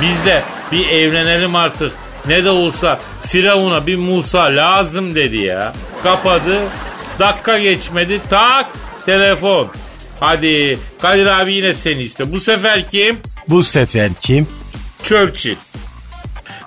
Biz 0.00 0.24
de 0.26 0.42
bir 0.72 0.88
evlenelim 0.88 1.56
artık. 1.56 1.92
Ne 2.26 2.44
de 2.44 2.50
olsa 2.50 3.00
Firavun'a 3.26 3.86
bir 3.86 3.96
Musa 3.96 4.42
lazım 4.42 5.14
dedi 5.14 5.36
ya. 5.36 5.72
Kapadı. 6.02 6.58
Dakika 7.18 7.58
geçmedi. 7.58 8.20
Tak 8.30 8.66
telefon. 9.06 9.68
Hadi 10.20 10.78
Kadir 11.02 11.26
abi 11.26 11.52
yine 11.52 11.74
seni 11.74 12.02
işte. 12.02 12.32
Bu 12.32 12.40
sefer 12.40 12.90
kim? 12.90 13.18
Bu 13.48 13.62
sefer 13.62 14.10
kim? 14.20 14.46
Churchill. 15.02 15.56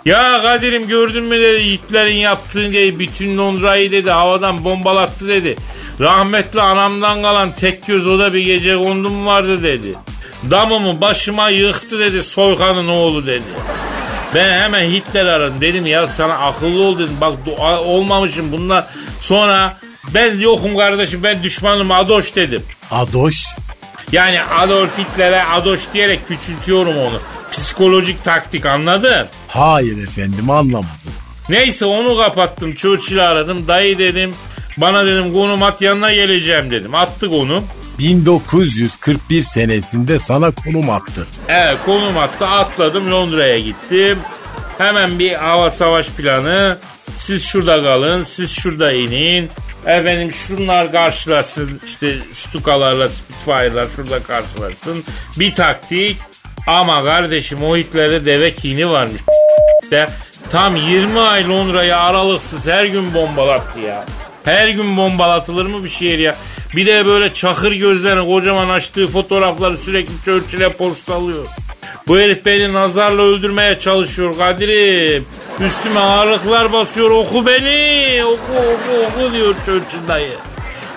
Ya 0.05 0.41
Kadir'im 0.41 0.87
gördün 0.87 1.23
mü 1.23 1.39
dedi 1.39 1.63
Hitler'in 1.71 2.15
yaptığını 2.15 2.73
dedi 2.73 2.99
bütün 2.99 3.37
Londra'yı 3.37 3.91
dedi 3.91 4.11
havadan 4.11 4.63
bombalattı 4.63 5.27
dedi. 5.27 5.55
Rahmetli 5.99 6.61
anamdan 6.61 7.21
kalan 7.21 7.51
tek 7.51 7.87
göz 7.87 8.07
o 8.07 8.19
da 8.19 8.33
bir 8.33 8.45
gece 8.45 8.77
kondum 8.77 9.25
vardı 9.25 9.63
dedi. 9.63 9.87
Damımı 10.51 11.01
başıma 11.01 11.49
yıktı 11.49 11.99
dedi 11.99 12.23
soykanın 12.23 12.87
oğlu 12.87 13.27
dedi. 13.27 13.43
Ben 14.35 14.61
hemen 14.61 14.83
Hitler 14.89 15.25
aradım 15.25 15.61
dedim 15.61 15.85
ya 15.87 16.07
sana 16.07 16.33
akıllı 16.33 16.83
ol 16.83 16.99
dedim 16.99 17.17
bak 17.21 17.33
du- 17.47 17.77
olmamışım 17.77 18.51
bunlar 18.51 18.85
sonra 19.21 19.77
ben 20.13 20.39
yokum 20.39 20.77
kardeşim 20.77 21.23
ben 21.23 21.43
düşmanım 21.43 21.91
Adoş 21.91 22.35
dedim. 22.35 22.63
Adoş. 22.91 23.43
Yani 24.12 24.43
Adolf 24.43 24.97
Hitler'e 24.97 25.43
Adoş 25.43 25.80
diyerek 25.93 26.28
küçültüyorum 26.28 26.97
onu. 26.97 27.19
Psikolojik 27.52 28.24
taktik 28.24 28.65
anladın? 28.65 29.28
Hayır 29.47 30.04
efendim 30.04 30.50
anlamadım. 30.50 30.89
Neyse 31.50 31.86
onu 31.86 32.17
kapattım. 32.17 32.76
Churchill'i 32.76 33.21
aradım. 33.21 33.67
Dayı 33.67 33.97
dedim. 33.97 34.36
Bana 34.78 35.06
dedim 35.06 35.34
konum 35.34 35.63
at 35.63 35.82
yanına 35.82 36.13
geleceğim 36.13 36.71
dedim. 36.71 36.95
Attı 36.95 37.30
konum. 37.30 37.63
1941 38.00 39.41
senesinde 39.41 40.19
sana 40.19 40.52
konum 40.52 40.89
attı. 40.89 41.28
Evet 41.47 41.78
konum 41.86 42.17
attı. 42.17 42.47
Atladım 42.47 43.12
Londra'ya 43.12 43.60
gittim. 43.60 44.17
Hemen 44.78 45.19
bir 45.19 45.34
hava 45.34 45.71
savaş 45.71 46.08
planı. 46.08 46.78
Siz 47.17 47.45
şurada 47.45 47.82
kalın. 47.82 48.24
Siz 48.24 48.52
şurada 48.52 48.91
inin. 48.91 49.50
Efendim 49.85 50.31
şunlar 50.31 50.91
karşılasın. 50.91 51.81
işte 51.85 52.15
Stukalarla 52.33 53.09
Spitfire'lar 53.09 53.87
şurada 53.95 54.23
karşılasın. 54.23 55.03
Bir 55.39 55.55
taktik. 55.55 56.17
Ama 56.67 57.05
kardeşim 57.05 57.63
o 57.63 57.77
Hitler'de 57.77 58.25
deve 58.25 58.53
kini 58.53 58.89
varmış. 58.89 59.21
De 59.91 60.09
tam 60.49 60.75
20 60.75 61.19
ay 61.19 61.49
Londra'yı 61.49 61.97
aralıksız 61.97 62.67
her 62.67 62.85
gün 62.85 63.13
bombalattı 63.13 63.79
ya. 63.79 64.05
Her 64.45 64.67
gün 64.67 64.97
bombalatılır 64.97 65.65
mı 65.65 65.83
bir 65.83 65.89
şehir 65.89 66.19
ya? 66.19 66.35
Bir 66.75 66.85
de 66.85 67.05
böyle 67.05 67.33
çakır 67.33 67.71
gözlerini 67.71 68.25
kocaman 68.25 68.69
açtığı 68.69 69.07
fotoğrafları 69.07 69.77
sürekli 69.77 70.13
Churchill'e 70.25 70.69
postalıyor. 70.69 71.47
Bu 72.12 72.19
herif 72.19 72.45
beni 72.45 72.74
nazarla 72.74 73.21
öldürmeye 73.21 73.80
çalışıyor 73.80 74.38
Kadir'im. 74.38 75.26
Üstüme 75.65 76.00
ağırlıklar 76.00 76.74
basıyor 76.74 77.10
oku 77.10 77.45
beni. 77.45 78.26
Oku 78.26 78.38
oku 78.54 79.06
oku 79.08 79.34
diyor 79.34 79.56
Churchill 79.65 80.08
dayı. 80.08 80.34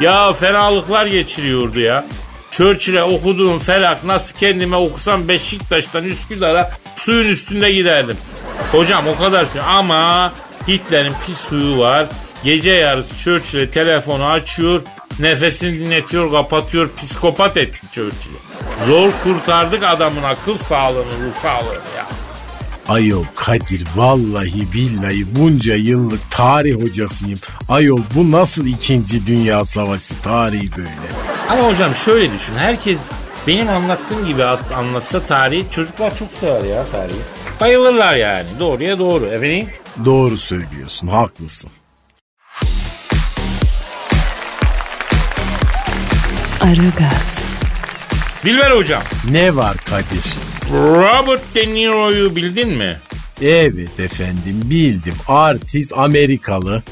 Ya 0.00 0.32
fenalıklar 0.32 1.06
geçiriyordu 1.06 1.80
ya. 1.80 2.04
Churchill'e 2.50 3.02
okuduğum 3.02 3.58
felak 3.58 4.04
nasıl 4.04 4.38
kendime 4.38 4.76
okusam 4.76 5.28
Beşiktaş'tan 5.28 6.04
Üsküdar'a 6.04 6.70
suyun 6.96 7.28
üstünde 7.28 7.70
giderdim. 7.70 8.16
Hocam 8.72 9.08
o 9.08 9.18
kadar 9.18 9.44
söylüyorum 9.44 9.70
ama 9.70 10.32
Hitler'in 10.68 11.14
pis 11.26 11.38
suyu 11.38 11.78
var. 11.78 12.06
Gece 12.44 12.70
yarısı 12.70 13.16
Churchill'e 13.16 13.70
telefonu 13.70 14.26
açıyor, 14.26 14.82
nefesini 15.18 15.80
dinletiyor, 15.80 16.30
kapatıyor, 16.30 16.90
psikopat 16.96 17.56
etti 17.56 17.78
Churchill'i. 17.92 18.36
Zor 18.86 19.10
kurtardık 19.24 19.82
adamın 19.82 20.22
akıl 20.22 20.56
sağlığını, 20.56 21.04
ruh 21.04 21.34
sağlığını 21.42 21.74
ya. 21.96 22.06
Ayol 22.88 23.24
Kadir 23.34 23.84
vallahi 23.96 24.72
billahi 24.72 25.36
bunca 25.36 25.74
yıllık 25.74 26.30
tarih 26.30 26.74
hocasıyım. 26.82 27.38
Ayol 27.68 28.00
bu 28.14 28.30
nasıl 28.32 28.66
ikinci 28.66 29.26
dünya 29.26 29.64
savaşı 29.64 30.14
tarihi 30.22 30.76
böyle? 30.76 30.88
Ama 31.50 31.62
hocam 31.62 31.94
şöyle 31.94 32.32
düşün, 32.32 32.54
herkes 32.54 32.98
benim 33.46 33.68
anlattığım 33.68 34.26
gibi 34.26 34.44
at- 34.44 34.72
anlatsa 34.76 35.20
tarihi, 35.20 35.64
çocuklar 35.70 36.18
çok 36.18 36.28
sever 36.40 36.62
ya 36.62 36.84
tarihi. 36.84 37.16
Bayılırlar 37.60 38.14
yani, 38.14 38.48
doğruya 38.60 38.98
doğru. 38.98 39.24
Efendim? 39.26 39.68
Doğru 40.04 40.36
söylüyorsun 40.36 41.08
haklısın. 41.08 41.70
Aragaz, 46.64 47.38
Dilber 48.44 48.70
hocam, 48.70 49.02
Ne 49.30 49.56
var 49.56 49.76
Kadir? 49.76 50.34
Robert 50.72 51.54
De 51.54 51.74
Niro'yu 51.74 52.36
bildin 52.36 52.68
mi? 52.68 52.98
Evet 53.42 54.00
efendim 54.00 54.60
bildim. 54.64 55.14
Artist 55.28 55.92
Amerikalı. 55.96 56.82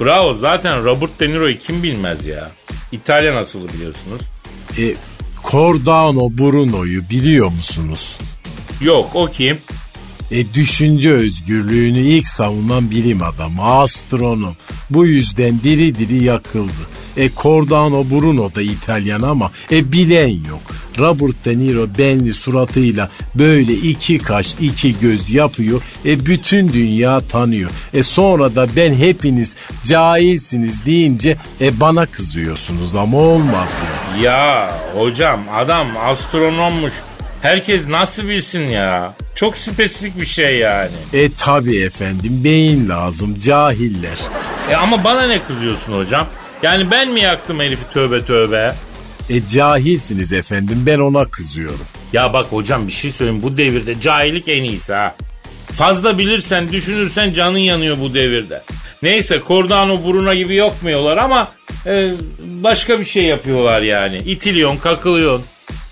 Bravo 0.00 0.34
zaten 0.34 0.84
Robert 0.84 1.20
De 1.20 1.28
Niro'yu 1.28 1.58
kim 1.58 1.82
bilmez 1.82 2.26
ya. 2.26 2.50
İtalyan 2.92 3.36
asılı 3.36 3.68
biliyorsunuz. 3.68 4.22
E, 4.78 4.94
Cordano 5.50 6.30
Bruno'yu 6.38 7.10
biliyor 7.10 7.48
musunuz? 7.50 8.18
Yok 8.80 9.10
o 9.14 9.26
kim? 9.26 9.58
E, 10.32 10.54
düşünce 10.54 11.10
özgürlüğünü 11.10 11.98
ilk 11.98 12.28
savunan 12.28 12.90
bilim 12.90 13.22
adamı, 13.22 13.62
astronom. 13.62 14.56
Bu 14.90 15.06
yüzden 15.06 15.60
diri 15.64 15.98
diri 15.98 16.24
yakıldı. 16.24 16.72
E 17.16 17.30
Cordano 17.42 18.04
Bruno 18.10 18.54
da 18.54 18.62
İtalyan 18.62 19.22
ama 19.22 19.50
e 19.72 19.92
bilen 19.92 20.28
yok. 20.28 20.60
Robert 20.98 21.44
De 21.44 21.58
Niro 21.58 21.86
benli 21.98 22.34
suratıyla 22.34 23.10
böyle 23.34 23.72
iki 23.72 24.18
kaş 24.18 24.54
iki 24.60 24.98
göz 25.00 25.30
yapıyor. 25.30 25.82
E 26.04 26.26
bütün 26.26 26.72
dünya 26.72 27.20
tanıyor. 27.20 27.70
E 27.94 28.02
sonra 28.02 28.54
da 28.54 28.66
ben 28.76 28.94
hepiniz 28.94 29.56
cahilsiniz 29.84 30.86
deyince 30.86 31.36
e 31.60 31.80
bana 31.80 32.06
kızıyorsunuz 32.06 32.94
ama 32.94 33.18
olmaz 33.18 33.68
bu. 33.80 34.24
Ya 34.24 34.74
hocam 34.94 35.40
adam 35.54 35.86
astronommuş. 36.06 36.94
Herkes 37.42 37.88
nasıl 37.88 38.28
bilsin 38.28 38.68
ya? 38.68 39.14
Çok 39.34 39.56
spesifik 39.56 40.20
bir 40.20 40.26
şey 40.26 40.58
yani. 40.58 40.90
E 41.12 41.32
tabi 41.32 41.76
efendim 41.76 42.40
beyin 42.44 42.88
lazım 42.88 43.38
cahiller. 43.38 44.18
E 44.70 44.74
ama 44.76 45.04
bana 45.04 45.26
ne 45.26 45.42
kızıyorsun 45.42 45.92
hocam? 45.92 46.26
Yani 46.62 46.90
ben 46.90 47.10
mi 47.10 47.20
yaktım 47.20 47.60
herifi 47.60 47.92
tövbe 47.92 48.24
tövbe? 48.24 48.74
E 49.30 49.46
cahilsiniz 49.46 50.32
efendim 50.32 50.82
ben 50.86 50.98
ona 50.98 51.24
kızıyorum. 51.24 51.86
Ya 52.12 52.32
bak 52.32 52.46
hocam 52.46 52.86
bir 52.86 52.92
şey 52.92 53.12
söyleyeyim 53.12 53.42
bu 53.42 53.56
devirde 53.56 54.00
cahillik 54.00 54.48
en 54.48 54.62
iyisi 54.62 54.92
ha. 54.92 55.14
Fazla 55.72 56.18
bilirsen 56.18 56.72
düşünürsen 56.72 57.32
canın 57.32 57.58
yanıyor 57.58 57.96
bu 58.00 58.14
devirde. 58.14 58.62
Neyse 59.02 59.42
Cordano 59.48 60.04
Bruno 60.04 60.34
gibi 60.34 60.54
yokmuyorlar 60.54 61.16
ama 61.16 61.48
e, 61.86 62.10
başka 62.40 63.00
bir 63.00 63.04
şey 63.04 63.24
yapıyorlar 63.24 63.82
yani. 63.82 64.16
İtiliyon 64.16 64.76
kakılıyorsun 64.76 65.46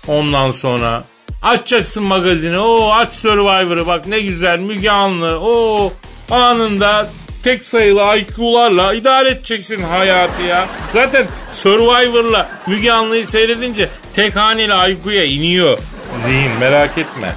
ondan 0.07 0.51
sonra. 0.51 1.10
Açacaksın 1.41 2.03
magazini 2.03 2.59
o 2.59 2.91
aç 2.91 3.13
Survivor'ı 3.13 3.87
bak 3.87 4.07
ne 4.07 4.19
güzel 4.19 4.59
Müge 4.59 4.89
Anlı 4.89 5.39
o 5.39 5.93
anında 6.31 7.09
tek 7.43 7.65
sayılı 7.65 8.17
IQ'larla 8.17 8.93
idare 8.93 9.29
edeceksin 9.29 9.83
hayatı 9.83 10.41
ya. 10.41 10.67
Zaten 10.93 11.27
Survivor'la 11.51 12.49
Müge 12.67 12.91
Anlı'yı 12.91 13.27
seyredince 13.27 13.89
tek 14.15 14.35
haneli 14.35 14.93
IQ'ya 14.93 15.25
iniyor 15.25 15.77
zihin 16.25 16.51
merak 16.59 16.97
etme. 16.97 17.35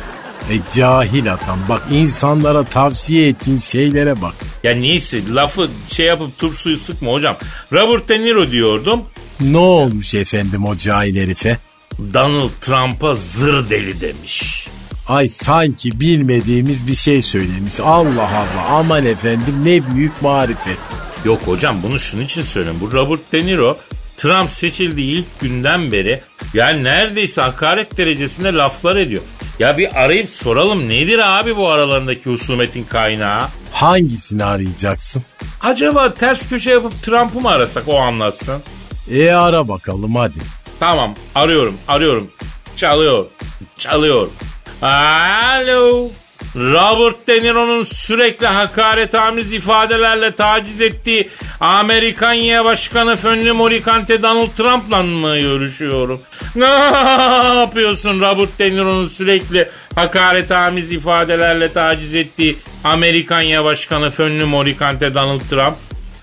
E 0.51 0.55
cahil 0.75 1.33
atam 1.33 1.59
bak 1.69 1.83
insanlara 1.91 2.65
tavsiye 2.65 3.29
ettiğin 3.29 3.59
şeylere 3.59 4.23
bak. 4.23 4.35
Ya 4.63 4.75
neyse 4.75 5.19
lafı 5.35 5.69
şey 5.89 6.07
yapıp 6.07 6.39
turp 6.39 6.59
suyu 6.59 6.77
sıkma 6.77 7.13
hocam. 7.13 7.37
Robert 7.73 8.09
De 8.09 8.21
Niro 8.21 8.51
diyordum. 8.51 9.03
Ne 9.41 9.59
olmuş 9.59 10.15
efendim 10.15 10.65
o 10.65 10.77
cahil 10.77 11.17
herife? 11.17 11.59
Donald 12.15 12.51
Trump'a 12.61 13.15
zır 13.15 13.71
deli 13.71 14.01
demiş. 14.01 14.69
Ay 15.09 15.29
sanki 15.29 16.01
bilmediğimiz 16.01 16.87
bir 16.87 16.95
şey 16.95 17.23
söylemiş. 17.23 17.81
Allah 17.81 18.29
Allah 18.29 18.67
aman 18.69 19.07
efendim 19.07 19.55
ne 19.65 19.95
büyük 19.95 20.23
marifet. 20.23 20.79
Yok 21.25 21.41
hocam 21.45 21.77
bunu 21.83 21.99
şunun 21.99 22.23
için 22.23 22.43
söylüyorum. 22.43 22.81
Bu 22.81 22.93
Robert 22.93 23.33
De 23.33 23.47
Niro 23.47 23.79
Trump 24.17 24.51
seçildiği 24.51 25.19
ilk 25.19 25.41
günden 25.41 25.93
beri 25.93 26.21
yani 26.55 26.85
neredeyse 26.85 27.41
hakaret 27.41 27.97
derecesinde 27.97 28.53
laflar 28.53 28.97
ediyor. 28.97 29.23
Ya 29.59 29.79
bir 29.79 30.03
arayıp 30.05 30.31
soralım 30.31 30.89
nedir 30.89 31.39
abi 31.39 31.57
bu 31.57 31.69
aralarındaki 31.71 32.31
husumetin 32.31 32.85
kaynağı? 32.85 33.49
Hangisini 33.73 34.45
arayacaksın? 34.45 35.23
Acaba 35.61 36.15
ters 36.15 36.49
köşe 36.49 36.71
yapıp 36.71 37.03
Trump'ı 37.03 37.41
mı 37.41 37.49
arasak 37.49 37.85
o 37.87 37.99
anlatsın? 37.99 38.63
E 39.11 39.31
ara 39.31 39.69
bakalım 39.69 40.15
hadi. 40.17 40.39
Tamam 40.85 41.15
arıyorum 41.35 41.79
arıyorum. 41.89 42.31
Çalıyor. 42.77 43.27
Çalıyor. 43.79 44.29
Alo. 44.83 46.09
Robert 46.57 47.29
De 47.29 47.43
Niro'nun 47.43 47.85
sürekli 47.85 48.47
hakaretamiz 48.47 49.53
ifadelerle 49.53 50.35
taciz 50.35 50.81
ettiği 50.81 51.29
Amerikanya 51.61 52.65
Başkanı 52.65 53.17
Fönlü 53.17 53.53
Morikante 53.53 54.23
Donald 54.23 54.49
Trump'la 54.57 55.03
mı 55.03 55.39
görüşüyorum? 55.39 56.21
Ne 56.57 56.65
yapıyorsun 57.61 58.21
Robert 58.21 58.59
De 58.59 58.71
Niro'nun 58.71 59.09
sürekli 59.09 59.69
hakaretamiz 59.95 60.93
ifadelerle 60.93 61.73
taciz 61.73 62.15
ettiği 62.15 62.57
Amerikanya 62.85 63.65
Başkanı 63.65 64.11
Fönlü 64.11 64.45
Morikante 64.45 65.15
Donald 65.15 65.41
Trump? 65.51 65.77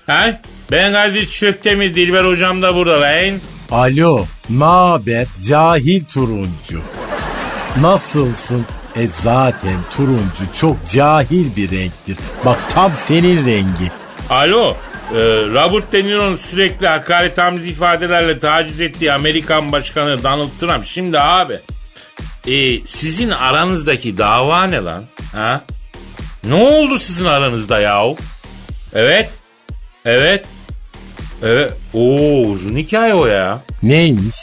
He? 0.06 0.40
Ben 0.70 0.92
Kadir 0.92 1.26
Çöptemir 1.26 1.94
Dilber 1.94 2.24
hocam 2.24 2.62
da 2.62 2.74
burada 2.74 3.00
lan. 3.00 3.40
Alo, 3.72 4.26
naber 4.50 5.26
cahil 5.48 6.04
turuncu? 6.04 6.80
Nasılsın? 7.80 8.66
E 8.96 9.06
zaten 9.06 9.76
turuncu 9.96 10.44
çok 10.60 10.76
cahil 10.90 11.56
bir 11.56 11.70
renktir. 11.70 12.18
Bak 12.44 12.58
tam 12.70 12.94
senin 12.94 13.46
rengi. 13.46 13.90
Alo, 14.30 14.76
e, 15.10 15.18
Robert 15.54 15.92
De 15.92 16.04
Niro'nun 16.04 16.36
sürekli 16.36 16.86
hakaretamiz 16.86 17.66
ifadelerle 17.66 18.38
taciz 18.38 18.80
ettiği 18.80 19.12
Amerikan 19.12 19.72
Başkanı 19.72 20.22
Donald 20.22 20.50
Trump. 20.60 20.86
Şimdi 20.86 21.20
abi, 21.20 21.58
e, 22.46 22.86
sizin 22.86 23.30
aranızdaki 23.30 24.18
dava 24.18 24.64
ne 24.64 24.84
lan? 24.84 25.04
Ha? 25.32 25.64
Ne 26.44 26.54
oldu 26.54 26.98
sizin 26.98 27.24
aranızda 27.24 27.80
yahu? 27.80 28.16
Evet, 28.92 29.30
evet, 30.04 30.44
evet. 31.42 31.72
Oo 31.94 32.40
uzun 32.40 32.76
hikaye 32.76 33.14
o 33.14 33.26
ya. 33.26 33.62
Neymiş? 33.82 34.36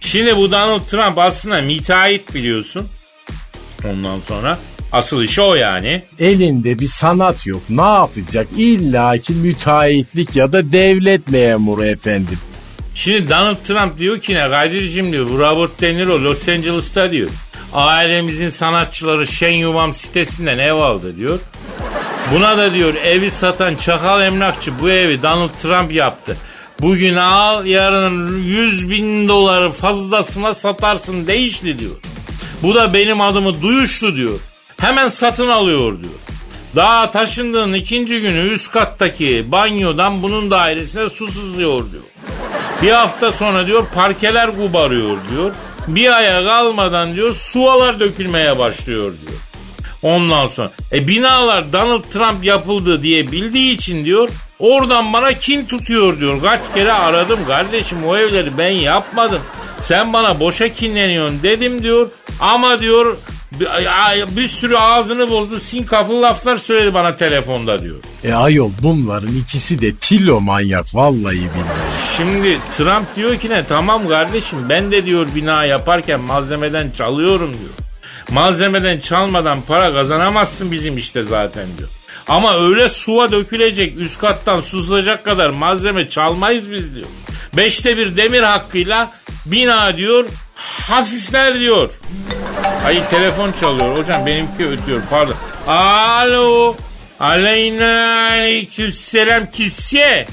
Şimdi 0.00 0.36
bu 0.36 0.50
Donald 0.52 0.80
Trump 0.80 1.18
aslında 1.18 1.60
müteahhit 1.60 2.34
biliyorsun. 2.34 2.88
Ondan 3.84 4.20
sonra 4.28 4.58
asıl 4.92 5.22
işi 5.22 5.40
o 5.42 5.54
yani. 5.54 6.02
Elinde 6.18 6.78
bir 6.78 6.86
sanat 6.86 7.46
yok. 7.46 7.62
Ne 7.68 7.82
yapacak? 7.82 8.46
İlla 8.56 9.18
ki 9.18 9.32
müteahhitlik 9.32 10.36
ya 10.36 10.52
da 10.52 10.72
devlet 10.72 11.28
memuru 11.28 11.84
efendim. 11.84 12.38
Şimdi 12.94 13.30
Donald 13.30 13.56
Trump 13.66 13.98
diyor 13.98 14.18
ki 14.18 14.34
ne 14.34 14.50
Kadir'cim 14.50 15.12
diyor 15.12 15.30
bu 15.30 15.38
Robert 15.38 15.80
De 15.80 15.96
Niro 15.96 16.24
Los 16.24 16.48
Angeles'ta 16.48 17.10
diyor. 17.10 17.28
Ailemizin 17.72 18.48
sanatçıları 18.48 19.26
Şen 19.26 19.50
Yuvam 19.50 19.94
sitesinden 19.94 20.58
ev 20.58 20.74
aldı 20.74 21.16
diyor. 21.16 21.38
Buna 22.30 22.58
da 22.58 22.74
diyor 22.74 22.94
evi 22.94 23.30
satan 23.30 23.74
çakal 23.74 24.22
emlakçı 24.22 24.78
bu 24.80 24.90
evi 24.90 25.22
Donald 25.22 25.50
Trump 25.62 25.92
yaptı. 25.92 26.36
Bugün 26.80 27.16
al 27.16 27.66
yarın 27.66 28.42
100 28.42 28.90
bin 28.90 29.28
doları 29.28 29.70
fazlasına 29.70 30.54
satarsın 30.54 31.26
değişli 31.26 31.78
diyor. 31.78 31.96
Bu 32.62 32.74
da 32.74 32.94
benim 32.94 33.20
adımı 33.20 33.62
duyuştu 33.62 34.16
diyor. 34.16 34.40
Hemen 34.80 35.08
satın 35.08 35.48
alıyor 35.48 35.98
diyor. 35.98 36.12
Daha 36.76 37.10
taşındığın 37.10 37.72
ikinci 37.72 38.20
günü 38.20 38.48
üst 38.48 38.70
kattaki 38.70 39.44
banyodan 39.52 40.22
bunun 40.22 40.50
dairesine 40.50 41.08
su 41.10 41.26
sızıyor 41.26 41.92
diyor. 41.92 42.02
Bir 42.82 42.92
hafta 42.92 43.32
sonra 43.32 43.66
diyor 43.66 43.86
parkeler 43.94 44.56
kubarıyor 44.56 45.16
diyor. 45.30 45.52
Bir 45.88 46.12
aya 46.12 46.44
kalmadan 46.44 47.14
diyor 47.14 47.34
sualar 47.34 48.00
dökülmeye 48.00 48.58
başlıyor 48.58 49.12
diyor. 49.26 49.40
Ondan 50.02 50.46
sonra 50.46 50.70
e 50.92 51.08
binalar 51.08 51.72
Donald 51.72 52.02
Trump 52.02 52.44
yapıldı 52.44 53.02
diye 53.02 53.32
bildiği 53.32 53.74
için 53.74 54.04
diyor 54.04 54.28
oradan 54.58 55.12
bana 55.12 55.32
kin 55.32 55.64
tutuyor 55.64 56.20
diyor. 56.20 56.42
Kaç 56.42 56.60
kere 56.74 56.92
aradım 56.92 57.38
kardeşim 57.46 57.98
o 58.06 58.16
evleri 58.16 58.58
ben 58.58 58.70
yapmadım. 58.70 59.40
Sen 59.80 60.12
bana 60.12 60.40
boşa 60.40 60.68
kinleniyorsun 60.68 61.42
dedim 61.42 61.82
diyor. 61.82 62.08
Ama 62.40 62.80
diyor 62.80 63.16
bir, 64.36 64.48
sürü 64.48 64.76
ağzını 64.76 65.30
bozdu 65.30 65.60
sinkaflı 65.60 66.22
laflar 66.22 66.56
söyledi 66.56 66.94
bana 66.94 67.16
telefonda 67.16 67.82
diyor. 67.82 67.96
E 68.24 68.32
ayol 68.32 68.70
bunların 68.82 69.36
ikisi 69.36 69.80
de 69.80 69.94
tilo 69.94 70.40
manyak 70.40 70.94
vallahi 70.94 71.36
billahi. 71.36 72.16
Şimdi 72.16 72.58
Trump 72.76 73.16
diyor 73.16 73.36
ki 73.36 73.50
ne 73.50 73.64
tamam 73.64 74.08
kardeşim 74.08 74.58
ben 74.68 74.92
de 74.92 75.06
diyor 75.06 75.26
bina 75.34 75.64
yaparken 75.64 76.20
malzemeden 76.20 76.90
çalıyorum 76.90 77.52
diyor. 77.52 77.81
Malzemeden 78.30 79.00
çalmadan 79.00 79.62
para 79.68 79.92
kazanamazsın 79.92 80.72
bizim 80.72 80.98
işte 80.98 81.22
zaten 81.22 81.66
diyor. 81.78 81.88
Ama 82.28 82.56
öyle 82.58 82.88
suya 82.88 83.32
dökülecek 83.32 83.96
üst 83.96 84.18
kattan 84.18 84.60
susacak 84.60 85.24
kadar 85.24 85.50
malzeme 85.50 86.08
çalmayız 86.08 86.70
biz 86.70 86.94
diyor. 86.94 87.06
Beşte 87.56 87.96
bir 87.96 88.16
demir 88.16 88.42
hakkıyla 88.42 89.10
bina 89.46 89.96
diyor 89.96 90.28
hafifler 90.54 91.60
diyor. 91.60 91.90
Ay 92.86 93.08
telefon 93.08 93.52
çalıyor 93.60 93.96
hocam 93.98 94.26
benimki 94.26 94.66
ötüyor 94.66 95.02
pardon. 95.10 95.34
Alo. 95.66 96.76
Aleyna 97.20 98.26
aleykümselam 98.30 99.50
kisse. 99.50 100.26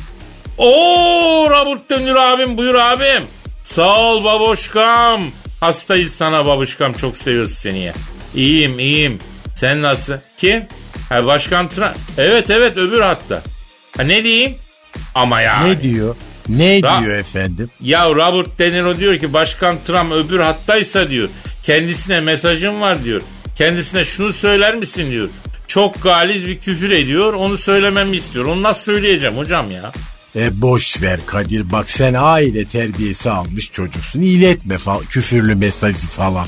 Oo 0.58 1.48
Robert 1.50 1.90
Dönür 1.90 2.16
abim 2.16 2.58
buyur 2.58 2.76
abim. 2.76 3.24
Sağ 3.64 4.00
ol 4.00 4.24
baboşkam. 4.24 5.22
Hastayız 5.60 6.14
sana 6.14 6.46
babuşkam 6.46 6.94
çok 6.94 7.18
seviyoruz 7.18 7.54
seni 7.54 7.80
ya. 7.80 7.94
İyiyim 8.36 8.80
iyiyim. 8.80 9.20
Sen 9.56 9.82
nasıl? 9.82 10.14
Kim? 10.38 10.66
Ha 11.10 11.26
başkan 11.26 11.68
Trump. 11.68 11.96
Evet 12.18 12.50
evet 12.50 12.78
öbür 12.78 13.02
hatta. 13.02 13.42
Ha 13.98 14.04
ne 14.04 14.24
diyeyim? 14.24 14.56
Ama 15.16 15.42
ya. 15.42 15.64
Ne 15.64 15.82
diyor? 15.82 16.16
Ne 16.50 16.80
Ra- 16.80 17.04
diyor 17.04 17.16
efendim? 17.16 17.70
Ya 17.82 18.10
Robert 18.10 18.60
De 18.60 18.74
Niro 18.74 18.98
diyor 18.98 19.18
ki 19.18 19.34
başkan 19.34 19.78
Trump 19.88 20.12
öbür 20.12 20.40
hattaysa 20.40 21.10
diyor. 21.10 21.30
Kendisine 21.64 22.20
mesajım 22.20 22.82
var 22.82 23.04
diyor. 23.04 23.22
Kendisine 23.58 24.06
şunu 24.06 24.34
söyler 24.34 24.76
misin 24.76 25.12
diyor. 25.12 25.30
Çok 25.68 26.04
galiz 26.04 26.48
bir 26.48 26.60
küfür 26.60 26.92
ediyor. 26.92 27.34
Onu 27.34 27.58
söylememi 27.58 28.18
istiyor. 28.18 28.46
Onu 28.46 28.64
nasıl 28.64 28.84
söyleyeceğim 28.84 29.38
hocam 29.38 29.72
ya? 29.72 29.92
E 30.36 30.62
boş 30.62 31.02
ver 31.02 31.20
Kadir 31.26 31.72
bak 31.72 31.90
sen 31.90 32.14
aile 32.18 32.66
terbiyesi 32.66 33.32
almış 33.32 33.72
çocuksun. 33.72 34.22
İletme 34.22 34.78
falan 34.78 35.02
küfürlü 35.02 35.56
mesajı 35.56 36.08
falan. 36.08 36.48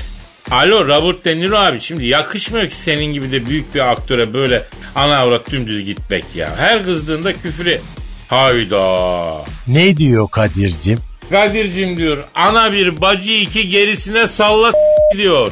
Alo 0.52 0.88
Robert 0.88 1.26
De 1.26 1.38
Niro 1.38 1.58
abi 1.58 1.82
şimdi 1.82 2.06
yakışmıyor 2.06 2.70
ki 2.70 2.76
senin 2.76 3.06
gibi 3.06 3.32
de 3.32 3.46
büyük 3.46 3.76
bir 3.76 3.92
aktöre 3.92 4.34
böyle 4.34 4.64
ana 4.96 5.18
avrat 5.18 5.52
dümdüz 5.52 5.86
gitmek 5.86 6.26
ya. 6.36 6.50
Her 6.58 6.84
kızdığında 6.84 7.34
küfürü 7.34 7.80
hayda. 8.28 9.46
Ne 9.68 9.98
diyor 9.98 10.30
Kadir'cim? 10.32 11.00
Kadir'cim 11.30 11.98
diyor 11.98 12.18
ana 12.36 12.72
bir 12.72 13.02
bacı 13.02 13.34
iki 13.34 13.70
gerisine 13.70 14.28
salla 14.28 14.72
diyor. 15.18 15.52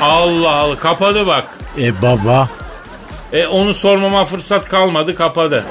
Allah 0.00 0.50
Allah 0.50 0.78
kapadı 0.78 1.26
bak. 1.26 1.58
E 1.80 2.02
baba 2.02 2.48
E 3.32 3.46
onu 3.46 3.74
sormama 3.74 4.24
fırsat 4.24 4.68
kalmadı 4.68 5.14
kapadı. 5.14 5.64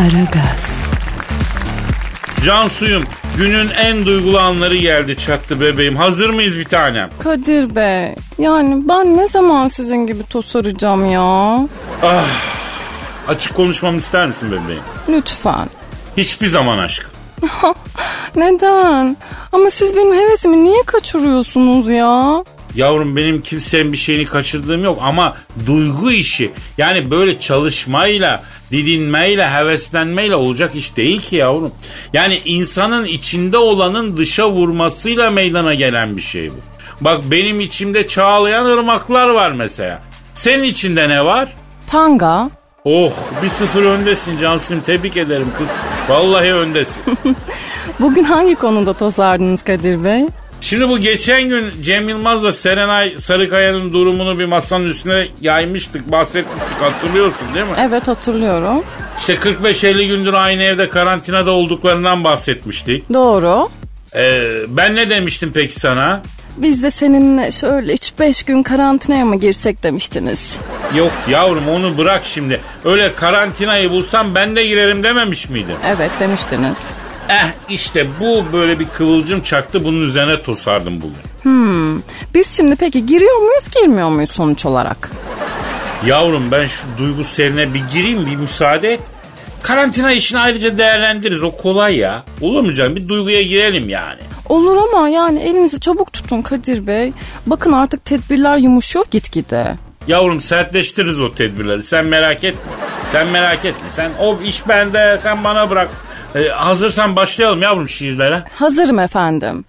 Aragaz, 0.00 0.90
Can 2.46 2.68
suyum 2.68 3.02
günün 3.36 3.68
en 3.68 4.04
duygulu 4.06 4.38
anları 4.38 4.76
geldi 4.76 5.16
çattı 5.16 5.60
bebeğim. 5.60 5.96
Hazır 5.96 6.30
mıyız 6.30 6.58
bir 6.58 6.64
tanem? 6.64 7.10
Kadir 7.18 7.74
Bey 7.76 8.14
yani 8.38 8.88
ben 8.88 9.16
ne 9.16 9.28
zaman 9.28 9.68
sizin 9.68 10.06
gibi 10.06 10.22
tosaracağım 10.22 11.10
ya? 11.10 11.58
Açık 13.28 13.54
konuşmamı 13.56 13.98
ister 13.98 14.26
misin 14.26 14.48
bebeğim? 14.52 14.82
Lütfen. 15.08 15.68
Hiçbir 16.16 16.46
zaman 16.46 16.78
aşkım. 16.78 17.10
Neden? 18.36 19.16
Ama 19.52 19.70
siz 19.70 19.96
benim 19.96 20.14
hevesimi 20.14 20.64
niye 20.64 20.82
kaçırıyorsunuz 20.86 21.88
ya? 21.90 22.44
Yavrum 22.74 23.16
benim 23.16 23.42
kimsenin 23.42 23.92
bir 23.92 23.96
şeyini 23.98 24.24
kaçırdığım 24.24 24.84
yok 24.84 24.98
ama 25.02 25.36
duygu 25.66 26.10
işi 26.12 26.52
yani 26.78 27.10
böyle 27.10 27.40
çalışmayla, 27.40 28.42
didinmeyle, 28.70 29.48
heveslenmeyle 29.48 30.34
olacak 30.34 30.74
iş 30.74 30.96
değil 30.96 31.20
ki 31.20 31.36
yavrum. 31.36 31.72
Yani 32.12 32.40
insanın 32.44 33.04
içinde 33.04 33.58
olanın 33.58 34.16
dışa 34.16 34.50
vurmasıyla 34.50 35.30
meydana 35.30 35.74
gelen 35.74 36.16
bir 36.16 36.22
şey 36.22 36.50
bu. 36.50 36.54
Bak 37.00 37.22
benim 37.30 37.60
içimde 37.60 38.06
çağlayan 38.06 38.64
ırmaklar 38.64 39.28
var 39.28 39.52
mesela. 39.52 40.02
Senin 40.34 40.62
içinde 40.62 41.08
ne 41.08 41.24
var? 41.24 41.48
Tanga. 41.86 42.50
Oh 42.84 43.12
bir 43.42 43.48
sıfır 43.48 43.82
öndesin 43.82 44.38
Cansu'm 44.38 44.80
tebrik 44.80 45.16
ederim 45.16 45.48
kız. 45.58 45.68
Vallahi 46.08 46.52
öndesin. 46.54 47.02
Bugün 48.00 48.24
hangi 48.24 48.54
konuda 48.54 48.92
tosardınız 48.92 49.62
Kadir 49.62 50.04
Bey? 50.04 50.26
Şimdi 50.60 50.88
bu 50.88 50.98
geçen 50.98 51.42
gün 51.48 51.82
Cem 51.82 52.08
Yılmaz'la 52.08 52.52
Serenay 52.52 53.14
Sarıkaya'nın 53.18 53.92
durumunu 53.92 54.38
bir 54.38 54.44
masanın 54.44 54.88
üstüne 54.88 55.28
yaymıştık, 55.40 56.12
bahsetmiştik 56.12 56.80
hatırlıyorsun 56.80 57.54
değil 57.54 57.66
mi? 57.66 57.72
Evet 57.80 58.08
hatırlıyorum. 58.08 58.84
İşte 59.18 59.34
45-50 59.34 60.06
gündür 60.06 60.32
aynı 60.32 60.62
evde 60.62 60.88
karantinada 60.88 61.50
olduklarından 61.50 62.24
bahsetmiştik. 62.24 63.12
Doğru. 63.12 63.68
Ee, 64.16 64.42
ben 64.68 64.96
ne 64.96 65.10
demiştim 65.10 65.50
peki 65.54 65.80
sana? 65.80 66.22
Biz 66.56 66.82
de 66.82 66.90
seninle 66.90 67.50
şöyle 67.50 67.94
3-5 67.94 68.46
gün 68.46 68.62
karantinaya 68.62 69.24
mı 69.24 69.36
girsek 69.36 69.82
demiştiniz. 69.82 70.56
Yok 70.96 71.12
yavrum 71.28 71.68
onu 71.68 71.98
bırak 71.98 72.22
şimdi. 72.24 72.60
Öyle 72.84 73.14
karantinayı 73.14 73.90
bulsam 73.90 74.34
ben 74.34 74.56
de 74.56 74.66
girerim 74.66 75.02
dememiş 75.02 75.48
miydim? 75.48 75.76
Evet 75.86 76.10
demiştiniz. 76.20 76.76
Eh 77.30 77.46
işte 77.68 78.06
bu 78.20 78.44
böyle 78.52 78.78
bir 78.78 78.88
kıvılcım 78.88 79.40
çaktı 79.42 79.84
bunun 79.84 80.00
üzerine 80.00 80.42
tosardım 80.42 81.02
bugün. 81.02 81.30
Biz 82.34 82.56
şimdi 82.56 82.76
peki 82.76 83.06
giriyor 83.06 83.36
muyuz 83.36 83.64
girmiyor 83.74 84.08
muyuz 84.08 84.30
sonuç 84.30 84.66
olarak? 84.66 85.10
Yavrum 86.06 86.50
ben 86.50 86.66
şu 86.66 86.82
duygu 86.98 87.24
serine 87.24 87.74
bir 87.74 87.82
gireyim 87.92 88.26
bir 88.26 88.36
müsaade 88.36 88.92
et. 88.92 89.00
Karantina 89.62 90.12
işini 90.12 90.38
ayrıca 90.38 90.78
değerlendiririz 90.78 91.42
o 91.42 91.56
kolay 91.56 91.96
ya. 91.96 92.22
Olur 92.40 92.60
mu 92.62 92.74
canım 92.74 92.96
bir 92.96 93.08
duyguya 93.08 93.42
girelim 93.42 93.88
yani. 93.88 94.20
Olur 94.48 94.76
ama 94.76 95.08
yani 95.08 95.42
elinizi 95.42 95.80
çabuk 95.80 96.12
tutun 96.12 96.42
Kadir 96.42 96.86
Bey. 96.86 97.12
Bakın 97.46 97.72
artık 97.72 98.04
tedbirler 98.04 98.56
yumuşuyor 98.56 99.04
gitgide. 99.10 99.76
Yavrum 100.06 100.40
sertleştiririz 100.40 101.20
o 101.20 101.34
tedbirleri 101.34 101.82
sen 101.82 102.06
merak 102.06 102.44
etme. 102.44 102.72
Sen 103.12 103.26
merak 103.26 103.64
etme 103.64 103.88
sen 103.96 104.10
o 104.20 104.38
iş 104.44 104.68
bende 104.68 105.18
sen 105.22 105.44
bana 105.44 105.70
bırak. 105.70 105.88
Ee, 106.34 106.48
hazırsan 106.48 107.16
başlayalım 107.16 107.62
yavrum 107.62 107.88
şiirlere. 107.88 108.44
Hazırım 108.54 108.98
efendim. 108.98 109.64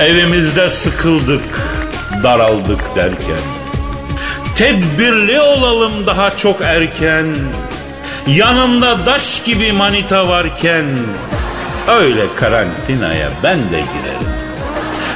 Evimizde 0.00 0.70
sıkıldık, 0.70 1.60
daraldık 2.22 2.96
derken. 2.96 3.38
Tedbirli 4.56 5.40
olalım 5.40 6.06
daha 6.06 6.36
çok 6.36 6.60
erken. 6.62 7.36
Yanımda 8.26 9.06
daş 9.06 9.44
gibi 9.44 9.72
manita 9.72 10.28
varken. 10.28 10.84
Öyle 11.88 12.34
karantinaya 12.36 13.30
ben 13.42 13.58
de 13.58 13.80
girerim. 13.80 14.27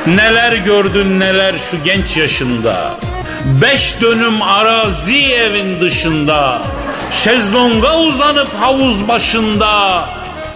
Neler 0.07 0.53
gördün 0.53 1.21
neler 1.21 1.55
şu 1.71 1.85
genç 1.85 2.17
yaşında. 2.17 2.95
Beş 3.63 4.01
dönüm 4.01 4.43
arazi 4.43 5.33
evin 5.33 5.81
dışında. 5.81 6.63
Şezlonga 7.13 7.99
uzanıp 7.99 8.49
havuz 8.61 9.09
başında. 9.09 10.05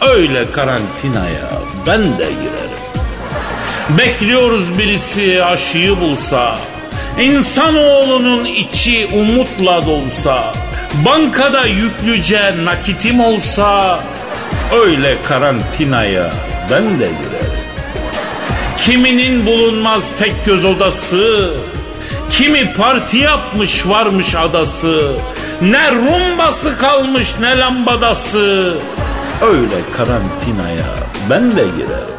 Öyle 0.00 0.50
karantinaya 0.50 1.50
ben 1.86 2.02
de 2.02 2.24
girerim. 2.24 2.76
Bekliyoruz 3.88 4.78
birisi 4.78 5.44
aşıyı 5.44 6.00
bulsa. 6.00 6.58
İnsanoğlunun 7.20 8.44
içi 8.44 9.08
umutla 9.14 9.86
dolsa. 9.86 10.52
Bankada 10.94 11.66
yüklüce 11.66 12.54
nakitim 12.64 13.20
olsa. 13.20 14.00
Öyle 14.72 15.16
karantinaya 15.28 16.30
ben 16.70 16.84
de 16.84 17.06
girerim. 17.06 17.55
Kiminin 18.86 19.46
bulunmaz 19.46 20.10
tek 20.18 20.44
göz 20.44 20.64
odası. 20.64 21.54
Kimi 22.30 22.74
parti 22.74 23.16
yapmış 23.16 23.86
varmış 23.86 24.34
adası. 24.34 25.12
Ne 25.60 25.92
rumbası 25.92 26.78
kalmış 26.78 27.28
ne 27.40 27.58
lambadası. 27.58 28.74
Öyle 29.42 29.76
karantinaya 29.92 30.94
ben 31.30 31.50
de 31.50 31.64
girerim. 31.76 32.15